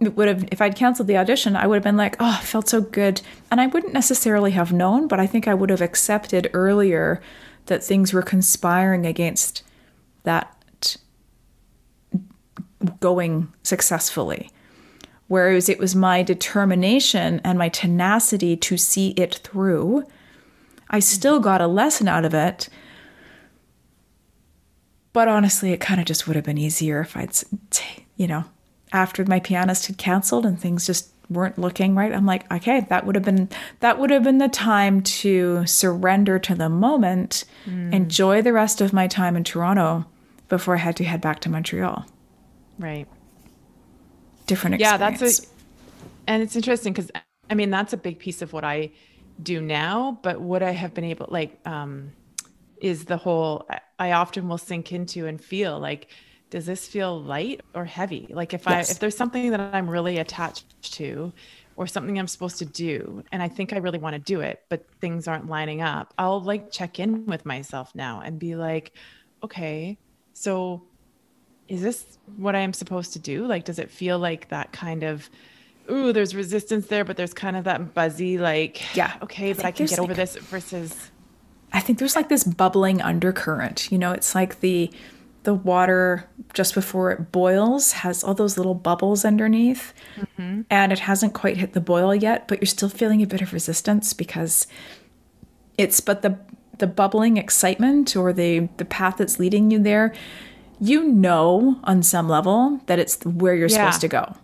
would 0.09 0.27
have 0.27 0.45
if 0.51 0.61
I'd 0.61 0.75
canceled 0.75 1.07
the 1.07 1.17
audition, 1.17 1.55
I 1.55 1.67
would 1.67 1.75
have 1.75 1.83
been 1.83 1.97
like, 1.97 2.15
oh, 2.19 2.39
it 2.41 2.45
felt 2.45 2.69
so 2.69 2.81
good. 2.81 3.21
And 3.51 3.59
I 3.59 3.67
wouldn't 3.67 3.93
necessarily 3.93 4.51
have 4.51 4.71
known, 4.71 5.07
but 5.07 5.19
I 5.19 5.27
think 5.27 5.47
I 5.47 5.53
would 5.53 5.69
have 5.69 5.81
accepted 5.81 6.49
earlier 6.53 7.21
that 7.65 7.83
things 7.83 8.13
were 8.13 8.21
conspiring 8.21 9.05
against 9.05 9.63
that 10.23 10.97
going 12.99 13.51
successfully. 13.63 14.49
Whereas 15.27 15.69
it 15.69 15.79
was 15.79 15.95
my 15.95 16.21
determination 16.21 17.41
and 17.43 17.57
my 17.57 17.69
tenacity 17.69 18.57
to 18.57 18.77
see 18.77 19.11
it 19.11 19.35
through. 19.35 20.05
I 20.89 20.99
still 20.99 21.39
got 21.39 21.61
a 21.61 21.67
lesson 21.67 22.07
out 22.07 22.25
of 22.25 22.33
it. 22.33 22.69
But 25.13 25.27
honestly, 25.27 25.71
it 25.71 25.79
kind 25.79 25.99
of 25.99 26.05
just 26.05 26.27
would 26.27 26.35
have 26.35 26.45
been 26.45 26.57
easier 26.57 27.01
if 27.01 27.15
I'd, 27.15 27.31
you 28.17 28.27
know, 28.27 28.45
after 28.93 29.25
my 29.25 29.39
pianist 29.39 29.87
had 29.87 29.97
canceled 29.97 30.45
and 30.45 30.59
things 30.59 30.85
just 30.85 31.09
weren't 31.29 31.57
looking 31.57 31.95
right 31.95 32.13
i'm 32.13 32.25
like 32.25 32.49
okay 32.51 32.81
that 32.89 33.05
would 33.05 33.15
have 33.15 33.23
been 33.23 33.49
that 33.79 33.97
would 33.97 34.09
have 34.09 34.23
been 34.23 34.37
the 34.37 34.47
time 34.49 35.01
to 35.01 35.65
surrender 35.65 36.37
to 36.37 36.53
the 36.53 36.69
moment 36.69 37.45
mm. 37.65 37.91
enjoy 37.93 38.41
the 38.41 38.53
rest 38.53 38.81
of 38.81 38.93
my 38.93 39.07
time 39.07 39.35
in 39.35 39.43
toronto 39.43 40.05
before 40.47 40.75
i 40.75 40.77
had 40.77 40.95
to 40.95 41.03
head 41.03 41.21
back 41.21 41.39
to 41.39 41.49
montreal 41.49 42.05
right 42.77 43.07
different 44.45 44.75
experience. 44.75 45.01
yeah 45.01 45.09
that's 45.09 45.39
a 45.39 45.47
and 46.27 46.43
it's 46.43 46.55
interesting 46.55 46.93
because 46.93 47.09
i 47.49 47.53
mean 47.55 47.69
that's 47.69 47.93
a 47.93 47.97
big 47.97 48.19
piece 48.19 48.41
of 48.41 48.53
what 48.53 48.63
i 48.63 48.91
do 49.41 49.61
now 49.61 50.19
but 50.21 50.39
what 50.39 50.61
i 50.61 50.71
have 50.71 50.93
been 50.93 51.05
able 51.05 51.25
like 51.29 51.57
um 51.65 52.11
is 52.81 53.05
the 53.05 53.17
whole 53.17 53.67
i 53.97 54.11
often 54.11 54.47
will 54.47 54.57
sink 54.57 54.91
into 54.91 55.25
and 55.25 55.41
feel 55.41 55.79
like 55.79 56.09
does 56.53 56.67
this 56.67 56.87
feel 56.87 57.19
light 57.19 57.61
or 57.73 57.83
heavy? 57.83 58.27
Like 58.29 58.53
if 58.53 58.65
yes. 58.67 58.87
I 58.87 58.91
if 58.91 58.99
there's 58.99 59.17
something 59.17 59.49
that 59.49 59.59
I'm 59.59 59.89
really 59.89 60.19
attached 60.19 60.93
to 60.93 61.33
or 61.75 61.87
something 61.87 62.19
I'm 62.19 62.27
supposed 62.27 62.59
to 62.59 62.65
do 62.65 63.23
and 63.31 63.41
I 63.41 63.47
think 63.47 63.73
I 63.73 63.77
really 63.77 63.97
want 63.97 64.13
to 64.13 64.19
do 64.19 64.41
it, 64.41 64.61
but 64.69 64.85
things 65.01 65.27
aren't 65.27 65.49
lining 65.49 65.81
up, 65.81 66.13
I'll 66.19 66.39
like 66.39 66.71
check 66.71 66.99
in 66.99 67.25
with 67.25 67.43
myself 67.43 67.95
now 67.95 68.21
and 68.23 68.37
be 68.37 68.55
like, 68.55 68.93
okay, 69.43 69.97
so 70.33 70.83
is 71.67 71.81
this 71.81 72.19
what 72.37 72.55
I 72.55 72.59
am 72.59 72.71
supposed 72.71 73.13
to 73.13 73.19
do? 73.19 73.47
Like 73.47 73.65
does 73.65 73.79
it 73.79 73.89
feel 73.89 74.19
like 74.19 74.49
that 74.49 74.71
kind 74.71 75.01
of 75.01 75.31
ooh, 75.89 76.13
there's 76.13 76.35
resistance 76.35 76.85
there, 76.85 77.03
but 77.03 77.17
there's 77.17 77.33
kind 77.33 77.57
of 77.57 77.63
that 77.63 77.95
buzzy 77.95 78.37
like, 78.37 78.95
yeah, 78.95 79.13
okay, 79.23 79.49
I 79.49 79.53
but 79.53 79.65
I 79.65 79.71
can 79.71 79.87
get 79.87 79.97
like, 79.97 80.03
over 80.03 80.13
this 80.13 80.35
versus 80.35 81.09
I 81.71 81.79
think 81.79 81.97
there's 81.97 82.15
like 82.15 82.29
this 82.29 82.43
bubbling 82.43 83.01
undercurrent. 83.01 83.91
You 83.91 83.97
know, 83.97 84.11
it's 84.11 84.35
like 84.35 84.59
the 84.59 84.91
the 85.43 85.53
water 85.53 86.29
just 86.53 86.73
before 86.73 87.11
it 87.11 87.31
boils 87.31 87.91
has 87.91 88.23
all 88.23 88.33
those 88.33 88.57
little 88.57 88.73
bubbles 88.73 89.25
underneath 89.25 89.93
mm-hmm. 90.17 90.61
and 90.69 90.91
it 90.91 90.99
hasn't 90.99 91.33
quite 91.33 91.57
hit 91.57 91.73
the 91.73 91.81
boil 91.81 92.15
yet 92.15 92.47
but 92.47 92.59
you're 92.59 92.67
still 92.67 92.89
feeling 92.89 93.21
a 93.21 93.27
bit 93.27 93.41
of 93.41 93.53
resistance 93.53 94.13
because 94.13 94.67
it's 95.77 95.99
but 95.99 96.21
the 96.21 96.37
the 96.79 96.87
bubbling 96.87 97.37
excitement 97.37 98.15
or 98.15 98.33
the 98.33 98.67
the 98.77 98.85
path 98.85 99.17
that's 99.17 99.39
leading 99.39 99.69
you 99.69 99.79
there 99.79 100.13
you 100.79 101.03
know 101.03 101.79
on 101.83 102.01
some 102.01 102.27
level 102.27 102.81
that 102.87 102.99
it's 102.99 103.23
where 103.25 103.55
you're 103.55 103.67
yeah. 103.67 103.85
supposed 103.85 104.01
to 104.01 104.07
go 104.07 104.35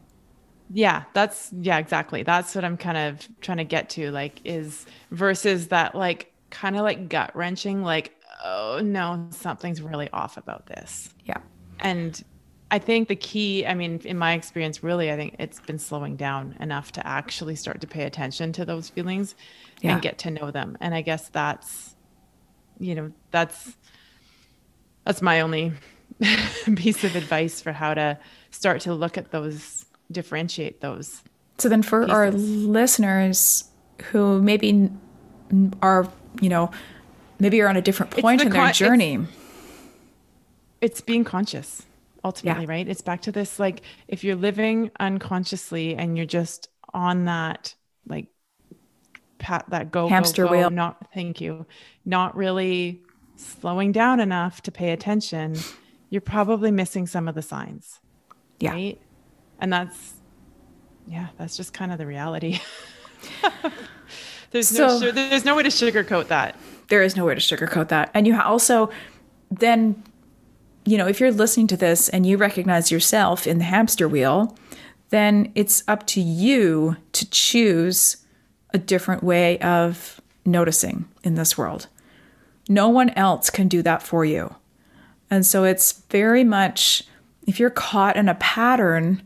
yeah 0.71 1.03
that's 1.13 1.51
yeah 1.61 1.77
exactly 1.77 2.23
that's 2.23 2.53
what 2.53 2.63
i'm 2.63 2.77
kind 2.77 2.97
of 2.97 3.27
trying 3.41 3.57
to 3.57 3.63
get 3.63 3.89
to 3.89 4.11
like 4.11 4.39
is 4.45 4.85
versus 5.11 5.69
that 5.69 5.95
like 5.95 6.31
kind 6.49 6.75
of 6.75 6.83
like 6.83 7.09
gut 7.09 7.35
wrenching 7.35 7.83
like 7.83 8.15
oh 8.43 8.81
no, 8.83 9.27
something's 9.31 9.81
really 9.81 10.09
off 10.11 10.37
about 10.37 10.65
this. 10.67 11.09
Yeah. 11.25 11.39
And 11.79 12.21
I 12.71 12.79
think 12.79 13.07
the 13.07 13.15
key, 13.15 13.65
I 13.65 13.73
mean, 13.73 13.99
in 14.03 14.17
my 14.17 14.33
experience, 14.33 14.83
really, 14.83 15.11
I 15.11 15.15
think 15.15 15.35
it's 15.39 15.59
been 15.59 15.79
slowing 15.79 16.15
down 16.15 16.55
enough 16.59 16.91
to 16.93 17.07
actually 17.07 17.55
start 17.55 17.81
to 17.81 17.87
pay 17.87 18.03
attention 18.03 18.53
to 18.53 18.65
those 18.65 18.89
feelings 18.89 19.35
yeah. 19.81 19.93
and 19.93 20.01
get 20.01 20.19
to 20.19 20.31
know 20.31 20.51
them. 20.51 20.77
And 20.79 20.93
I 20.93 21.01
guess 21.01 21.29
that's, 21.29 21.95
you 22.79 22.95
know, 22.95 23.11
that's 23.31 23.75
that's 25.05 25.21
my 25.21 25.41
only 25.41 25.73
piece 26.75 27.03
of 27.03 27.15
advice 27.15 27.61
for 27.61 27.71
how 27.71 27.93
to 27.93 28.19
start 28.51 28.81
to 28.81 28.93
look 28.93 29.17
at 29.17 29.31
those, 29.31 29.85
differentiate 30.11 30.81
those. 30.81 31.23
So 31.57 31.67
then, 31.67 31.81
for 31.81 32.09
our 32.09 32.31
listeners 32.31 33.69
who 34.11 34.41
maybe 34.41 34.89
are, 35.81 36.07
you 36.39 36.49
know, 36.49 36.71
maybe 37.39 37.57
you're 37.57 37.69
on 37.69 37.77
a 37.77 37.81
different 37.81 38.11
point 38.11 38.39
the 38.39 38.47
in 38.47 38.51
their 38.51 38.63
con- 38.63 38.73
journey, 38.73 39.15
it's, 39.15 39.27
it's, 40.81 41.01
being 41.01 41.23
conscious 41.23 41.83
ultimately, 42.23 42.63
yeah. 42.65 42.69
right? 42.69 42.87
It's 42.87 43.01
back 43.01 43.21
to 43.23 43.31
this 43.31 43.59
like 43.59 43.81
if 44.07 44.23
you're 44.23 44.35
living 44.35 44.91
unconsciously 44.99 45.95
and 45.95 46.17
you're 46.17 46.25
just 46.25 46.69
on 46.93 47.25
that 47.25 47.75
like 48.07 48.27
pat 49.37 49.65
that 49.69 49.91
go 49.91 50.07
hamster 50.07 50.43
go, 50.43 50.49
go, 50.49 50.57
wheel. 50.57 50.69
Not 50.69 51.07
thank 51.13 51.41
you, 51.41 51.65
not 52.05 52.35
really 52.35 53.01
slowing 53.35 53.91
down 53.91 54.19
enough 54.19 54.61
to 54.63 54.71
pay 54.71 54.91
attention. 54.91 55.55
You're 56.09 56.21
probably 56.21 56.71
missing 56.71 57.07
some 57.07 57.27
of 57.27 57.35
the 57.35 57.41
signs. 57.41 57.99
Yeah. 58.59 58.71
Right? 58.71 59.01
And 59.59 59.71
that's 59.71 60.13
yeah, 61.07 61.27
that's 61.37 61.57
just 61.57 61.73
kind 61.73 61.91
of 61.91 61.97
the 61.97 62.05
reality. 62.05 62.59
there's 64.51 64.67
so, 64.67 64.99
no 64.99 65.11
there's 65.11 65.45
no 65.45 65.55
way 65.55 65.63
to 65.63 65.69
sugarcoat 65.69 66.27
that. 66.27 66.55
There 66.89 67.01
is 67.01 67.15
no 67.15 67.25
way 67.25 67.35
to 67.35 67.41
sugarcoat 67.41 67.87
that. 67.89 68.11
And 68.13 68.27
you 68.27 68.39
also 68.39 68.89
then 69.51 70.03
you 70.85 70.97
know, 70.97 71.07
if 71.07 71.19
you're 71.19 71.31
listening 71.31 71.67
to 71.67 71.77
this 71.77 72.09
and 72.09 72.25
you 72.25 72.37
recognize 72.37 72.89
yourself 72.89 73.45
in 73.45 73.59
the 73.59 73.63
hamster 73.63 74.07
wheel, 74.07 74.57
then 75.09 75.51
it's 75.53 75.83
up 75.87 76.05
to 76.07 76.21
you 76.21 76.97
to 77.13 77.29
choose 77.29 78.17
a 78.73 78.77
different 78.77 79.23
way 79.23 79.59
of 79.59 80.19
noticing 80.45 81.07
in 81.23 81.35
this 81.35 81.57
world. 81.57 81.87
No 82.67 82.89
one 82.89 83.09
else 83.11 83.49
can 83.49 83.67
do 83.67 83.81
that 83.83 84.01
for 84.01 84.25
you. 84.25 84.55
And 85.29 85.45
so 85.45 85.63
it's 85.63 85.91
very 86.09 86.43
much 86.43 87.03
if 87.45 87.59
you're 87.59 87.69
caught 87.69 88.15
in 88.15 88.29
a 88.29 88.35
pattern 88.35 89.21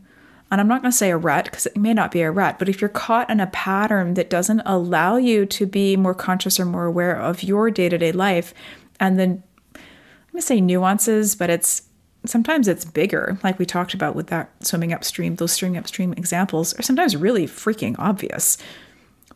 and 0.54 0.60
I'm 0.60 0.68
not 0.68 0.82
going 0.82 0.92
to 0.92 0.96
say 0.96 1.10
a 1.10 1.16
rut 1.16 1.46
because 1.46 1.66
it 1.66 1.76
may 1.76 1.92
not 1.92 2.12
be 2.12 2.20
a 2.20 2.30
rut, 2.30 2.60
but 2.60 2.68
if 2.68 2.80
you're 2.80 2.88
caught 2.88 3.28
in 3.28 3.40
a 3.40 3.48
pattern 3.48 4.14
that 4.14 4.30
doesn't 4.30 4.60
allow 4.64 5.16
you 5.16 5.46
to 5.46 5.66
be 5.66 5.96
more 5.96 6.14
conscious 6.14 6.60
or 6.60 6.64
more 6.64 6.84
aware 6.84 7.16
of 7.16 7.42
your 7.42 7.72
day 7.72 7.88
to 7.88 7.98
day 7.98 8.12
life, 8.12 8.54
and 9.00 9.18
then 9.18 9.42
I'm 9.74 9.82
going 10.30 10.40
to 10.40 10.42
say 10.42 10.60
nuances, 10.60 11.34
but 11.34 11.50
it's 11.50 11.82
sometimes 12.24 12.68
it's 12.68 12.84
bigger, 12.84 13.36
like 13.42 13.58
we 13.58 13.66
talked 13.66 13.94
about 13.94 14.14
with 14.14 14.28
that 14.28 14.48
swimming 14.64 14.92
upstream, 14.92 15.34
those 15.34 15.50
swimming 15.50 15.76
upstream 15.76 16.12
examples 16.12 16.72
are 16.78 16.82
sometimes 16.82 17.16
really 17.16 17.48
freaking 17.48 17.96
obvious. 17.98 18.56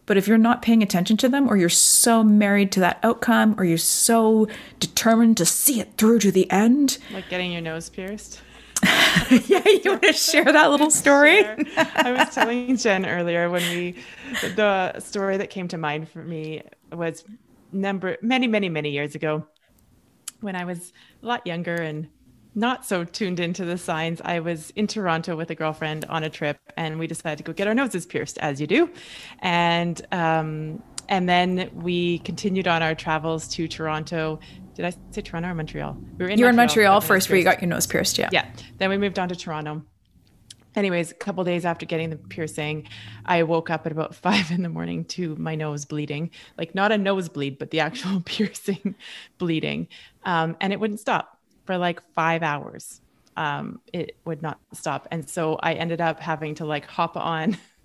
But 0.06 0.18
if 0.18 0.28
you're 0.28 0.38
not 0.38 0.62
paying 0.62 0.84
attention 0.84 1.16
to 1.16 1.28
them, 1.28 1.48
or 1.48 1.56
you're 1.56 1.68
so 1.68 2.22
married 2.22 2.70
to 2.72 2.80
that 2.80 3.00
outcome, 3.02 3.56
or 3.58 3.64
you're 3.64 3.76
so 3.76 4.46
determined 4.78 5.36
to 5.38 5.44
see 5.44 5.80
it 5.80 5.94
through 5.98 6.20
to 6.20 6.30
the 6.30 6.48
end, 6.48 6.98
like 7.12 7.28
getting 7.28 7.50
your 7.50 7.60
nose 7.60 7.88
pierced. 7.88 8.40
yeah, 9.46 9.62
you 9.66 9.90
want 9.90 10.02
to 10.02 10.12
share 10.12 10.44
that 10.44 10.70
little 10.70 10.90
story? 10.90 11.44
I 11.44 12.12
was 12.12 12.34
telling 12.34 12.76
Jen 12.76 13.06
earlier 13.06 13.50
when 13.50 13.62
we, 13.70 13.96
the 14.54 14.98
story 15.00 15.36
that 15.36 15.50
came 15.50 15.68
to 15.68 15.78
mind 15.78 16.08
for 16.08 16.22
me 16.22 16.62
was 16.92 17.24
number 17.72 18.16
many, 18.22 18.46
many, 18.46 18.68
many 18.68 18.90
years 18.90 19.14
ago 19.14 19.46
when 20.40 20.56
I 20.56 20.64
was 20.64 20.92
a 21.22 21.26
lot 21.26 21.46
younger 21.46 21.74
and 21.74 22.08
not 22.54 22.84
so 22.84 23.04
tuned 23.04 23.40
into 23.40 23.64
the 23.64 23.78
signs. 23.78 24.20
I 24.24 24.40
was 24.40 24.70
in 24.76 24.86
Toronto 24.86 25.36
with 25.36 25.50
a 25.50 25.54
girlfriend 25.54 26.04
on 26.06 26.24
a 26.24 26.30
trip, 26.30 26.58
and 26.76 26.98
we 26.98 27.06
decided 27.06 27.38
to 27.38 27.44
go 27.44 27.52
get 27.52 27.68
our 27.68 27.74
noses 27.74 28.06
pierced, 28.06 28.38
as 28.38 28.60
you 28.60 28.66
do, 28.66 28.90
and 29.40 30.04
um, 30.12 30.82
and 31.08 31.28
then 31.28 31.70
we 31.74 32.18
continued 32.20 32.68
on 32.68 32.82
our 32.82 32.94
travels 32.94 33.48
to 33.48 33.68
Toronto 33.68 34.40
did 34.78 34.86
I 34.86 34.94
say 35.10 35.22
Toronto 35.22 35.48
or 35.48 35.54
Montreal? 35.54 35.98
We 36.18 36.24
were 36.24 36.30
in 36.30 36.38
you 36.38 36.44
were 36.44 36.50
in 36.50 36.56
Montreal 36.56 37.00
first, 37.00 37.28
where 37.28 37.36
you 37.36 37.42
got 37.42 37.60
your 37.60 37.68
nose 37.68 37.84
pierced. 37.84 38.16
Yeah. 38.16 38.28
Yeah. 38.30 38.48
Then 38.76 38.90
we 38.90 38.96
moved 38.96 39.18
on 39.18 39.28
to 39.28 39.34
Toronto. 39.34 39.82
Anyways, 40.76 41.10
a 41.10 41.14
couple 41.14 41.42
days 41.42 41.64
after 41.64 41.84
getting 41.84 42.10
the 42.10 42.16
piercing, 42.16 42.86
I 43.24 43.42
woke 43.42 43.70
up 43.70 43.86
at 43.86 43.90
about 43.92 44.14
five 44.24 44.52
in 44.52 44.62
the 44.62 44.68
morning 44.68 45.04
to 45.06 45.34
my 45.34 45.56
nose 45.56 45.84
bleeding, 45.84 46.30
like 46.56 46.76
not 46.76 46.92
a 46.92 46.96
nosebleed, 46.96 47.58
but 47.58 47.72
the 47.72 47.80
actual 47.80 48.20
piercing 48.24 48.94
bleeding, 49.38 49.88
um, 50.22 50.56
and 50.60 50.72
it 50.72 50.78
wouldn't 50.78 51.00
stop 51.00 51.40
for 51.64 51.76
like 51.76 52.00
five 52.14 52.44
hours. 52.44 53.00
Um, 53.36 53.80
it 53.92 54.16
would 54.26 54.42
not 54.42 54.60
stop, 54.74 55.08
and 55.10 55.28
so 55.28 55.58
I 55.60 55.74
ended 55.74 56.00
up 56.00 56.20
having 56.20 56.54
to 56.56 56.64
like 56.64 56.86
hop 56.86 57.16
on 57.16 57.58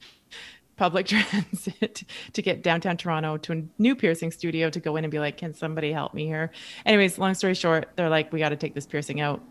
public 0.75 1.05
transit 1.07 2.03
to 2.33 2.41
get 2.41 2.63
downtown 2.63 2.97
Toronto 2.97 3.37
to 3.37 3.53
a 3.53 3.63
new 3.77 3.95
piercing 3.95 4.31
studio 4.31 4.69
to 4.69 4.79
go 4.79 4.95
in 4.95 5.03
and 5.03 5.11
be 5.11 5.19
like, 5.19 5.37
can 5.37 5.53
somebody 5.53 5.91
help 5.91 6.13
me 6.13 6.25
here? 6.25 6.51
Anyways, 6.85 7.17
long 7.17 7.33
story 7.33 7.53
short, 7.53 7.89
they're 7.95 8.09
like, 8.09 8.31
we 8.31 8.39
got 8.39 8.49
to 8.49 8.55
take 8.55 8.73
this 8.73 8.85
piercing 8.85 9.21
out, 9.21 9.41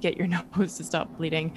get 0.00 0.16
your 0.16 0.26
nose 0.56 0.76
to 0.76 0.84
stop 0.84 1.16
bleeding. 1.16 1.56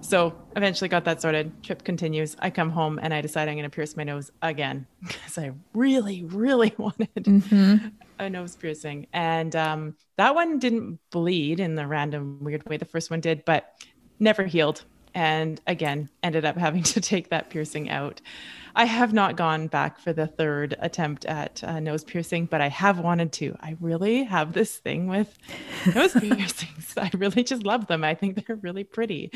So 0.00 0.34
eventually 0.56 0.88
got 0.88 1.04
that 1.04 1.20
sorted. 1.20 1.62
Trip 1.62 1.82
continues. 1.84 2.36
I 2.38 2.50
come 2.50 2.70
home 2.70 2.98
and 3.02 3.12
I 3.12 3.20
decide 3.20 3.48
I'm 3.48 3.54
going 3.54 3.64
to 3.64 3.74
pierce 3.74 3.96
my 3.96 4.04
nose 4.04 4.30
again 4.42 4.86
because 5.06 5.38
I 5.38 5.52
really, 5.72 6.24
really 6.24 6.74
wanted 6.78 7.14
mm-hmm. 7.14 7.88
a 8.18 8.30
nose 8.30 8.56
piercing. 8.56 9.06
And 9.12 9.54
um, 9.56 9.96
that 10.16 10.34
one 10.34 10.58
didn't 10.58 11.00
bleed 11.10 11.60
in 11.60 11.74
the 11.74 11.86
random 11.86 12.38
weird 12.42 12.68
way 12.68 12.76
the 12.76 12.84
first 12.84 13.10
one 13.10 13.20
did, 13.20 13.44
but 13.44 13.74
never 14.20 14.44
healed 14.44 14.84
and 15.14 15.60
again 15.66 16.08
ended 16.22 16.44
up 16.44 16.56
having 16.56 16.82
to 16.82 17.00
take 17.00 17.30
that 17.30 17.50
piercing 17.50 17.90
out. 17.90 18.20
I 18.74 18.84
have 18.84 19.12
not 19.12 19.36
gone 19.36 19.66
back 19.66 19.98
for 19.98 20.12
the 20.12 20.28
third 20.28 20.76
attempt 20.78 21.24
at 21.24 21.64
uh, 21.64 21.80
nose 21.80 22.04
piercing, 22.04 22.46
but 22.46 22.60
I 22.60 22.68
have 22.68 23.00
wanted 23.00 23.32
to. 23.32 23.56
I 23.60 23.76
really 23.80 24.22
have 24.22 24.52
this 24.52 24.76
thing 24.76 25.08
with 25.08 25.36
nose 25.94 26.12
piercings. 26.12 26.94
I 26.96 27.10
really 27.14 27.42
just 27.42 27.64
love 27.64 27.88
them. 27.88 28.04
I 28.04 28.14
think 28.14 28.46
they're 28.46 28.56
really 28.56 28.84
pretty, 28.84 29.32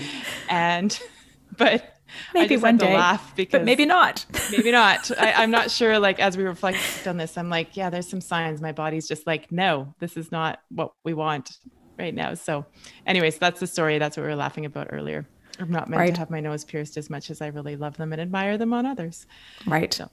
and 0.49 0.97
but 1.57 1.99
maybe 2.35 2.57
one 2.57 2.77
day 2.77 2.95
laugh 2.95 3.35
because 3.35 3.61
but 3.61 3.65
maybe 3.65 3.85
not. 3.85 4.25
maybe 4.53 4.71
not. 4.71 5.11
I, 5.19 5.43
am 5.43 5.51
not 5.51 5.71
sure. 5.71 5.99
Like 5.99 6.21
as 6.21 6.37
we 6.37 6.45
reflect 6.45 7.07
on 7.07 7.17
this, 7.17 7.37
I'm 7.37 7.51
like, 7.51 7.77
yeah, 7.77 7.91
there's 7.91 8.09
some 8.09 8.21
signs. 8.21 8.61
My 8.61 8.73
body's 8.73 9.09
just 9.09 9.27
like, 9.27 9.51
no, 9.51 9.95
this 9.99 10.17
is 10.17 10.31
not 10.31 10.61
what 10.69 10.93
we 11.05 11.15
want 11.15 11.59
right 11.99 12.15
now. 12.15 12.35
So, 12.35 12.67
anyways, 13.07 13.39
that's 13.39 13.61
the 13.61 13.67
story. 13.67 13.99
That's 13.99 14.17
what 14.17 14.23
we 14.25 14.29
were 14.29 14.37
laughing 14.37 14.67
about 14.67 14.89
earlier. 14.91 15.27
I'm 15.59 15.71
not 15.71 15.89
meant 15.89 16.01
right. 16.01 16.15
to 16.15 16.21
have 16.21 16.31
my 16.31 16.41
nose 16.41 16.65
pierced 16.65 16.97
as 16.97 17.11
much 17.11 17.31
as 17.31 17.41
I 17.41 17.49
really 17.49 17.77
love 17.77 17.97
them 17.97 18.13
and 18.13 18.21
admire 18.21 18.59
them 18.59 18.73
on 18.73 18.87
others. 18.87 19.27
Right. 19.67 19.93
So. 19.93 20.11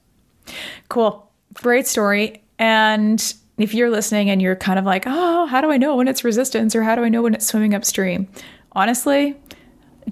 Cool. 0.88 1.30
Great 1.54 1.86
story. 1.86 2.42
And 2.58 3.34
if 3.58 3.74
you're 3.74 3.90
listening 3.90 4.30
and 4.30 4.40
you're 4.40 4.56
kind 4.56 4.78
of 4.78 4.84
like, 4.84 5.04
oh, 5.06 5.46
how 5.46 5.60
do 5.60 5.70
I 5.70 5.76
know 5.76 5.96
when 5.96 6.08
it's 6.08 6.24
resistance 6.24 6.74
or 6.74 6.82
how 6.82 6.94
do 6.94 7.02
I 7.02 7.08
know 7.08 7.22
when 7.22 7.34
it's 7.34 7.46
swimming 7.46 7.74
upstream? 7.74 8.28
Honestly, 8.72 9.36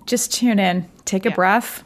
just 0.07 0.33
tune 0.33 0.59
in, 0.59 0.89
take 1.05 1.25
a 1.25 1.31
yeah. 1.31 1.35
breath, 1.35 1.85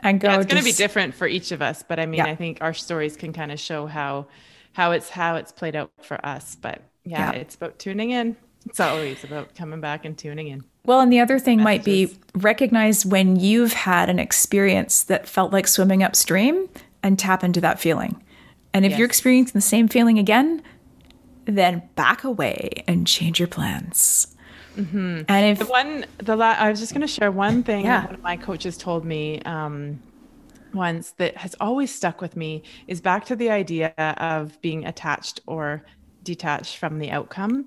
and 0.00 0.20
go. 0.20 0.28
Yeah, 0.28 0.40
it's 0.40 0.46
going 0.52 0.62
to 0.62 0.64
be 0.64 0.72
different 0.72 1.14
for 1.14 1.26
each 1.26 1.52
of 1.52 1.62
us, 1.62 1.82
but 1.82 1.98
I 1.98 2.06
mean, 2.06 2.18
yeah. 2.18 2.26
I 2.26 2.34
think 2.34 2.58
our 2.60 2.74
stories 2.74 3.16
can 3.16 3.32
kind 3.32 3.52
of 3.52 3.60
show 3.60 3.86
how 3.86 4.26
how 4.72 4.92
it's 4.92 5.08
how 5.08 5.36
it's 5.36 5.52
played 5.52 5.76
out 5.76 5.90
for 6.02 6.24
us. 6.24 6.56
But 6.56 6.82
yeah, 7.04 7.32
it's 7.32 7.54
about 7.54 7.78
tuning 7.78 8.10
in. 8.10 8.36
It's 8.66 8.80
always 8.80 9.24
about 9.24 9.54
coming 9.54 9.80
back 9.80 10.04
and 10.04 10.16
tuning 10.16 10.48
in. 10.48 10.64
Well, 10.88 11.00
and 11.00 11.12
the 11.12 11.20
other 11.20 11.38
thing 11.38 11.62
might 11.62 11.84
be 11.84 12.16
recognize 12.34 13.04
when 13.04 13.36
you've 13.36 13.74
had 13.74 14.08
an 14.08 14.18
experience 14.18 15.02
that 15.02 15.28
felt 15.28 15.52
like 15.52 15.68
swimming 15.68 16.02
upstream 16.02 16.66
and 17.02 17.18
tap 17.18 17.44
into 17.44 17.60
that 17.60 17.78
feeling. 17.78 18.24
And 18.72 18.86
if 18.86 18.92
yes. 18.92 18.98
you're 18.98 19.06
experiencing 19.06 19.52
the 19.52 19.60
same 19.60 19.88
feeling 19.88 20.18
again, 20.18 20.62
then 21.44 21.82
back 21.94 22.24
away 22.24 22.84
and 22.88 23.06
change 23.06 23.38
your 23.38 23.48
plans. 23.48 24.34
Mm-hmm. 24.78 25.24
And 25.28 25.46
if 25.46 25.58
the 25.58 25.66
one, 25.66 26.06
the 26.16 26.36
la- 26.36 26.56
I 26.58 26.70
was 26.70 26.80
just 26.80 26.94
going 26.94 27.02
to 27.02 27.06
share 27.06 27.30
one 27.30 27.62
thing 27.62 27.84
yeah. 27.84 28.06
one 28.06 28.14
of 28.14 28.22
my 28.22 28.38
coaches 28.38 28.78
told 28.78 29.04
me 29.04 29.42
um, 29.42 30.02
once 30.72 31.10
that 31.18 31.36
has 31.36 31.54
always 31.60 31.94
stuck 31.94 32.22
with 32.22 32.34
me 32.34 32.62
is 32.86 33.02
back 33.02 33.26
to 33.26 33.36
the 33.36 33.50
idea 33.50 33.92
of 33.98 34.58
being 34.62 34.86
attached 34.86 35.40
or 35.46 35.84
detached 36.22 36.78
from 36.78 36.98
the 36.98 37.10
outcome. 37.10 37.66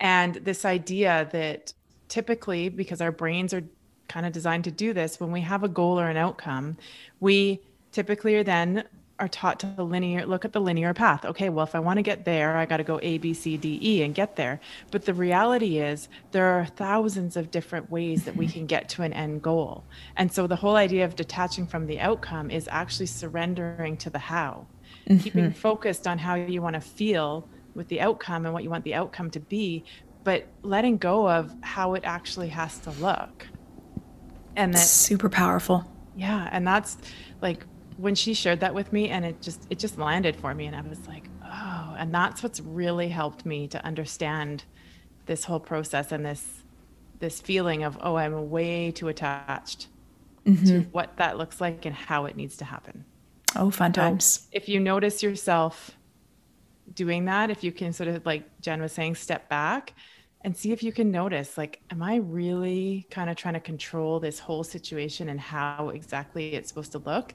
And 0.00 0.34
this 0.34 0.64
idea 0.64 1.28
that 1.30 1.72
typically 2.08 2.68
because 2.68 3.00
our 3.00 3.12
brains 3.12 3.52
are 3.52 3.62
kind 4.08 4.26
of 4.26 4.32
designed 4.32 4.64
to 4.64 4.70
do 4.70 4.92
this 4.92 5.18
when 5.18 5.32
we 5.32 5.40
have 5.40 5.64
a 5.64 5.68
goal 5.68 5.98
or 5.98 6.08
an 6.08 6.16
outcome 6.16 6.76
we 7.20 7.60
typically 7.92 8.36
are 8.36 8.44
then 8.44 8.84
are 9.18 9.28
taught 9.28 9.58
to 9.60 9.82
linear 9.82 10.26
look 10.26 10.44
at 10.44 10.52
the 10.52 10.60
linear 10.60 10.92
path. 10.92 11.24
Okay 11.24 11.48
well 11.48 11.64
if 11.64 11.74
i 11.74 11.78
want 11.78 11.96
to 11.96 12.02
get 12.02 12.24
there 12.24 12.56
i 12.56 12.66
got 12.66 12.76
to 12.76 12.84
go 12.84 13.00
a 13.02 13.18
b 13.18 13.32
c 13.32 13.56
d 13.56 13.78
e 13.82 14.02
and 14.02 14.14
get 14.14 14.36
there. 14.36 14.60
But 14.90 15.04
the 15.04 15.14
reality 15.14 15.78
is 15.78 16.08
there 16.32 16.46
are 16.46 16.66
thousands 16.66 17.36
of 17.36 17.50
different 17.50 17.90
ways 17.90 18.24
that 18.24 18.36
we 18.36 18.46
can 18.46 18.66
get 18.66 18.88
to 18.90 19.02
an 19.02 19.12
end 19.12 19.42
goal. 19.42 19.84
And 20.16 20.30
so 20.30 20.46
the 20.46 20.56
whole 20.56 20.76
idea 20.76 21.04
of 21.04 21.16
detaching 21.16 21.66
from 21.66 21.86
the 21.86 22.00
outcome 22.00 22.50
is 22.50 22.68
actually 22.70 23.06
surrendering 23.06 23.96
to 23.98 24.10
the 24.10 24.18
how. 24.18 24.66
Mm-hmm. 25.08 25.22
keeping 25.22 25.52
focused 25.52 26.08
on 26.08 26.18
how 26.18 26.34
you 26.34 26.60
want 26.60 26.74
to 26.74 26.80
feel 26.80 27.48
with 27.76 27.86
the 27.86 28.00
outcome 28.00 28.44
and 28.44 28.52
what 28.52 28.64
you 28.64 28.70
want 28.70 28.82
the 28.82 28.94
outcome 28.94 29.30
to 29.30 29.38
be 29.38 29.84
but 30.26 30.44
letting 30.62 30.96
go 30.96 31.30
of 31.30 31.54
how 31.60 31.94
it 31.94 32.02
actually 32.04 32.48
has 32.48 32.80
to 32.80 32.90
look. 32.90 33.46
And 34.56 34.74
that's 34.74 34.90
super 34.90 35.28
powerful. 35.28 35.84
Yeah. 36.16 36.48
And 36.50 36.66
that's 36.66 36.96
like 37.40 37.64
when 37.96 38.16
she 38.16 38.34
shared 38.34 38.58
that 38.58 38.74
with 38.74 38.92
me 38.92 39.08
and 39.08 39.24
it 39.24 39.40
just 39.40 39.68
it 39.70 39.78
just 39.78 39.98
landed 39.98 40.34
for 40.34 40.52
me 40.52 40.66
and 40.66 40.74
I 40.74 40.80
was 40.80 41.06
like, 41.06 41.28
oh, 41.44 41.94
and 41.96 42.12
that's 42.12 42.42
what's 42.42 42.58
really 42.58 43.08
helped 43.08 43.46
me 43.46 43.68
to 43.68 43.84
understand 43.84 44.64
this 45.26 45.44
whole 45.44 45.60
process 45.60 46.10
and 46.10 46.26
this 46.26 46.64
this 47.20 47.40
feeling 47.40 47.84
of, 47.84 47.96
oh, 48.00 48.16
I'm 48.16 48.50
way 48.50 48.90
too 48.90 49.06
attached 49.06 49.86
mm-hmm. 50.44 50.66
to 50.66 50.80
what 50.90 51.16
that 51.18 51.38
looks 51.38 51.60
like 51.60 51.86
and 51.86 51.94
how 51.94 52.26
it 52.26 52.34
needs 52.34 52.56
to 52.56 52.64
happen. 52.64 53.04
Oh, 53.54 53.70
fun 53.70 53.92
times. 53.92 54.48
If 54.50 54.68
you 54.68 54.80
notice 54.80 55.22
yourself 55.22 55.92
doing 56.92 57.26
that, 57.26 57.48
if 57.48 57.62
you 57.62 57.70
can 57.70 57.92
sort 57.92 58.08
of 58.08 58.26
like 58.26 58.42
Jen 58.60 58.82
was 58.82 58.90
saying, 58.90 59.14
step 59.14 59.48
back 59.48 59.94
and 60.46 60.56
see 60.56 60.70
if 60.70 60.80
you 60.80 60.92
can 60.92 61.10
notice 61.10 61.58
like, 61.58 61.80
am 61.90 62.00
I 62.00 62.16
really 62.16 63.04
kind 63.10 63.28
of 63.28 63.34
trying 63.34 63.54
to 63.54 63.60
control 63.60 64.20
this 64.20 64.38
whole 64.38 64.62
situation 64.62 65.28
and 65.28 65.40
how 65.40 65.88
exactly 65.88 66.54
it's 66.54 66.68
supposed 66.68 66.92
to 66.92 66.98
look? 66.98 67.34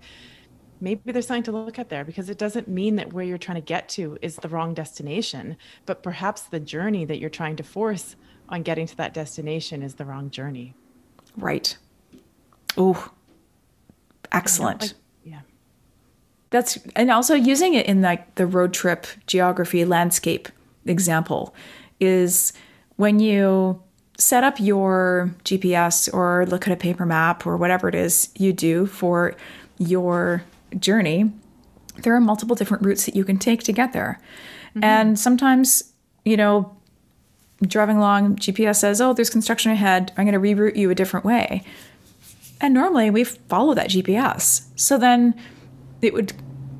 Maybe 0.80 1.12
there's 1.12 1.28
something 1.28 1.44
to 1.44 1.52
look 1.52 1.78
at 1.78 1.90
there 1.90 2.06
because 2.06 2.30
it 2.30 2.38
doesn't 2.38 2.70
mean 2.70 2.96
that 2.96 3.12
where 3.12 3.26
you're 3.26 3.38
trying 3.38 3.56
to 3.56 3.62
get 3.62 3.90
to 3.90 4.18
is 4.22 4.38
the 4.38 4.48
wrong 4.48 4.74
destination, 4.74 5.58
but 5.86 6.04
perhaps 6.04 6.44
the 6.44 6.60
journey 6.62 7.04
that 7.04 7.20
you're 7.20 7.30
trying 7.30 7.58
to 7.58 7.64
force 7.64 8.16
on 8.48 8.64
getting 8.64 8.88
to 8.88 8.96
that 8.96 9.14
destination 9.14 9.84
is 9.84 9.96
the 9.96 10.06
wrong 10.06 10.30
journey. 10.30 10.74
Right. 11.36 11.78
Oh, 12.78 13.12
excellent. 14.32 14.82
Like, 14.82 14.92
yeah. 15.26 15.42
That's 16.50 16.80
and 16.96 17.12
also 17.12 17.36
using 17.36 17.74
it 17.74 17.88
in 17.88 18.02
like 18.02 18.36
the 18.36 18.46
road 18.46 18.74
trip 18.74 19.06
geography 19.28 19.84
landscape 19.84 20.48
example 20.86 21.54
is 22.00 22.54
when 23.02 23.20
you 23.20 23.82
set 24.20 24.44
up 24.44 24.60
your 24.60 25.34
GPS 25.44 26.14
or 26.14 26.46
look 26.46 26.68
at 26.68 26.72
a 26.72 26.76
paper 26.76 27.04
map 27.04 27.48
or 27.48 27.58
whatever 27.58 27.90
it 27.90 27.96
is 27.96 28.30
you 28.38 28.54
do 28.54 28.86
for 28.86 29.36
your 29.80 30.44
journey, 30.78 31.32
there 32.04 32.14
are 32.14 32.22
multiple 32.22 32.56
different 32.56 32.86
routes 32.86 33.08
that 33.08 33.16
you 33.16 33.26
can 33.26 33.40
take 33.40 33.64
to 33.64 33.72
get 33.72 33.92
there. 33.94 34.22
Mm-hmm. 34.76 34.84
And 34.84 35.20
sometimes, 35.20 35.92
you 36.26 36.38
know, 36.38 36.78
driving 37.64 37.98
along, 37.98 38.36
GPS 38.36 38.76
says, 38.76 39.02
oh, 39.02 39.14
there's 39.14 39.32
construction 39.32 39.72
ahead. 39.72 40.12
I'm 40.16 40.28
going 40.28 40.40
to 40.40 40.40
reroute 40.40 40.76
you 40.76 40.92
a 40.92 40.96
different 40.96 41.26
way. 41.26 41.64
And 42.62 42.72
normally 42.72 43.10
we 43.10 43.24
follow 43.24 43.74
that 43.74 43.90
GPS. 43.90 44.68
So 44.76 45.00
then 45.00 45.34
it 46.04 46.14
would 46.14 46.34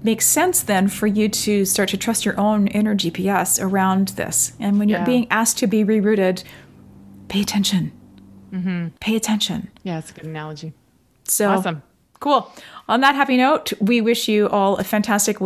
make 0.04 0.22
sense 0.22 0.62
then 0.64 0.88
for 0.88 1.08
you 1.08 1.30
to 1.30 1.66
start 1.66 1.90
to 1.90 1.98
trust 1.98 2.26
your 2.26 2.40
own 2.40 2.68
inner 2.68 2.96
GPS 2.96 3.64
around 3.64 4.10
this. 4.10 4.54
And 4.60 4.80
when 4.80 4.90
you're 4.90 5.00
yeah. 5.00 5.06
being 5.06 5.28
asked 5.30 5.58
to 5.60 5.68
be 5.68 5.84
rerouted, 5.84 6.44
pay 7.28 7.42
attention. 7.42 7.92
Mm-hmm. 8.52 8.88
Pay 9.00 9.16
attention. 9.16 9.70
Yeah, 9.84 10.00
it's 10.00 10.12
a 10.12 10.14
good 10.14 10.26
analogy. 10.26 10.74
So 11.26 11.50
awesome. 11.50 11.84
Cool. 12.20 12.52
On 12.88 13.02
that 13.02 13.16
happy 13.16 13.38
note, 13.38 13.74
we 13.80 14.02
wish 14.02 14.28
you 14.28 14.48
all 14.50 14.78
a 14.78 14.84
fantastic 14.84 15.38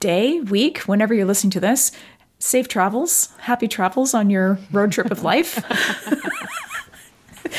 day, 0.00 0.40
week, 0.40 0.78
whenever 0.80 1.14
you're 1.14 1.26
listening 1.26 1.50
to 1.52 1.60
this 1.60 1.92
safe 2.38 2.68
travels, 2.68 3.30
happy 3.38 3.66
travels 3.66 4.12
on 4.12 4.28
your 4.28 4.58
road 4.70 4.92
trip 4.92 5.10
of 5.10 5.22
life. 5.22 5.64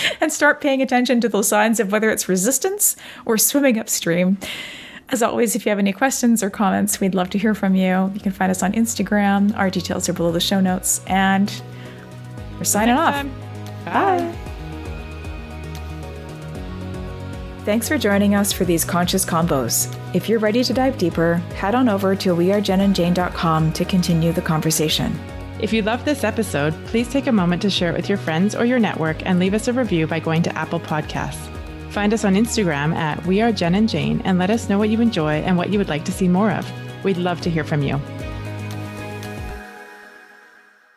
and 0.21 0.31
start 0.31 0.61
paying 0.61 0.81
attention 0.81 1.21
to 1.21 1.29
those 1.29 1.47
signs 1.47 1.79
of 1.79 1.91
whether 1.91 2.09
it's 2.09 2.29
resistance 2.29 2.95
or 3.25 3.37
swimming 3.37 3.79
upstream. 3.79 4.37
As 5.09 5.21
always, 5.21 5.55
if 5.55 5.65
you 5.65 5.69
have 5.69 5.79
any 5.79 5.93
questions 5.93 6.41
or 6.41 6.49
comments, 6.49 6.99
we'd 6.99 7.13
love 7.13 7.29
to 7.31 7.37
hear 7.37 7.53
from 7.53 7.75
you. 7.75 8.11
You 8.13 8.19
can 8.19 8.31
find 8.31 8.49
us 8.49 8.63
on 8.63 8.73
Instagram. 8.73 9.55
Our 9.55 9.69
details 9.69 10.09
are 10.09 10.13
below 10.13 10.31
the 10.31 10.39
show 10.39 10.59
notes. 10.59 11.01
And 11.07 11.61
we're 12.57 12.63
signing 12.63 12.95
off. 12.95 13.23
Bye. 13.85 14.19
Bye. 14.19 14.35
Thanks 17.65 17.87
for 17.87 17.97
joining 17.97 18.35
us 18.35 18.53
for 18.53 18.63
these 18.63 18.85
conscious 18.85 19.25
combos. 19.25 19.91
If 20.13 20.29
you're 20.29 20.39
ready 20.39 20.63
to 20.63 20.73
dive 20.73 20.97
deeper, 20.99 21.35
head 21.55 21.73
on 21.73 21.89
over 21.89 22.15
to 22.15 22.35
wearejenandjane.com 22.35 23.73
to 23.73 23.85
continue 23.85 24.31
the 24.31 24.41
conversation. 24.41 25.19
If 25.59 25.73
you 25.73 25.81
love 25.81 26.05
this 26.05 26.23
episode, 26.23 26.73
please 26.85 27.09
take 27.09 27.27
a 27.27 27.31
moment 27.31 27.61
to 27.63 27.69
share 27.69 27.89
it 27.89 27.95
with 27.95 28.07
your 28.09 28.19
friends 28.19 28.53
or 28.55 28.65
your 28.65 28.79
network 28.79 29.25
and 29.25 29.39
leave 29.39 29.53
us 29.53 29.67
a 29.67 29.73
review 29.73 30.05
by 30.05 30.19
going 30.19 30.43
to 30.43 30.55
Apple 30.55 30.79
Podcasts. 30.79 31.54
Find 31.95 32.13
us 32.13 32.25
on 32.25 32.33
Instagram 32.35 32.93
at 32.93 33.25
We 33.25 33.39
Are 33.39 33.53
Jen 33.53 33.73
and 33.73 33.87
Jane 33.87 34.19
and 34.25 34.37
let 34.37 34.49
us 34.49 34.67
know 34.67 34.77
what 34.77 34.89
you 34.89 34.99
enjoy 34.99 35.35
and 35.35 35.55
what 35.55 35.69
you 35.69 35.79
would 35.79 35.87
like 35.87 36.03
to 36.03 36.11
see 36.11 36.27
more 36.27 36.51
of. 36.51 36.69
We'd 37.05 37.15
love 37.15 37.39
to 37.39 37.49
hear 37.49 37.63
from 37.63 37.83
you. 37.83 38.01